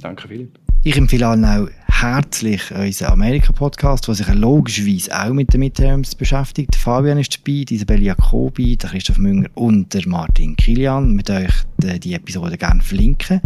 Danke, 0.00 0.28
Philipp. 0.28 0.58
Ich 0.84 0.96
empfehle 0.96 1.26
allen 1.26 1.44
auch 1.44 1.68
herzlich 1.88 2.70
unseren 2.70 3.14
Amerika-Podcast, 3.14 4.06
der 4.06 4.14
sich 4.14 4.28
logischerweise 4.34 5.10
auch 5.18 5.32
mit 5.32 5.52
den 5.52 5.60
Midterms 5.60 6.14
beschäftigt. 6.14 6.76
Fabian 6.76 7.18
ist 7.18 7.36
dabei, 7.38 7.64
Isabelle 7.70 8.02
Jacobi, 8.02 8.76
der 8.76 8.90
Christoph 8.90 9.18
Münger 9.18 9.48
und 9.54 9.92
der 9.94 10.06
Martin 10.06 10.54
Kilian. 10.56 11.16
Wir 11.16 11.36
euch 11.36 11.98
die 12.00 12.14
Episode 12.14 12.58
gerne 12.58 12.82
verlinken. 12.82 13.40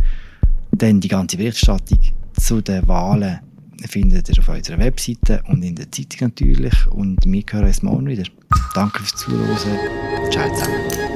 Dann 0.72 1.00
die 1.00 1.09
ganze 1.09 1.37
Berichterstattung 1.37 1.98
zu 2.38 2.61
den 2.61 2.87
Wahlen 2.87 3.40
findet 3.87 4.28
ihr 4.28 4.38
auf 4.38 4.48
unserer 4.48 4.78
Webseite 4.78 5.42
und 5.46 5.62
in 5.62 5.76
der 5.76 5.90
Zeitung 5.90 6.28
natürlich. 6.28 6.87
Und 6.88 7.24
wir 7.24 7.42
hören 7.50 7.66
uns 7.66 7.83
morgen 7.83 8.07
wieder. 8.07 8.24
Danke 8.74 8.98
fürs 9.00 9.16
Zuhören. 9.20 9.57
Ciao 10.31 10.52
zusammen. 10.54 11.07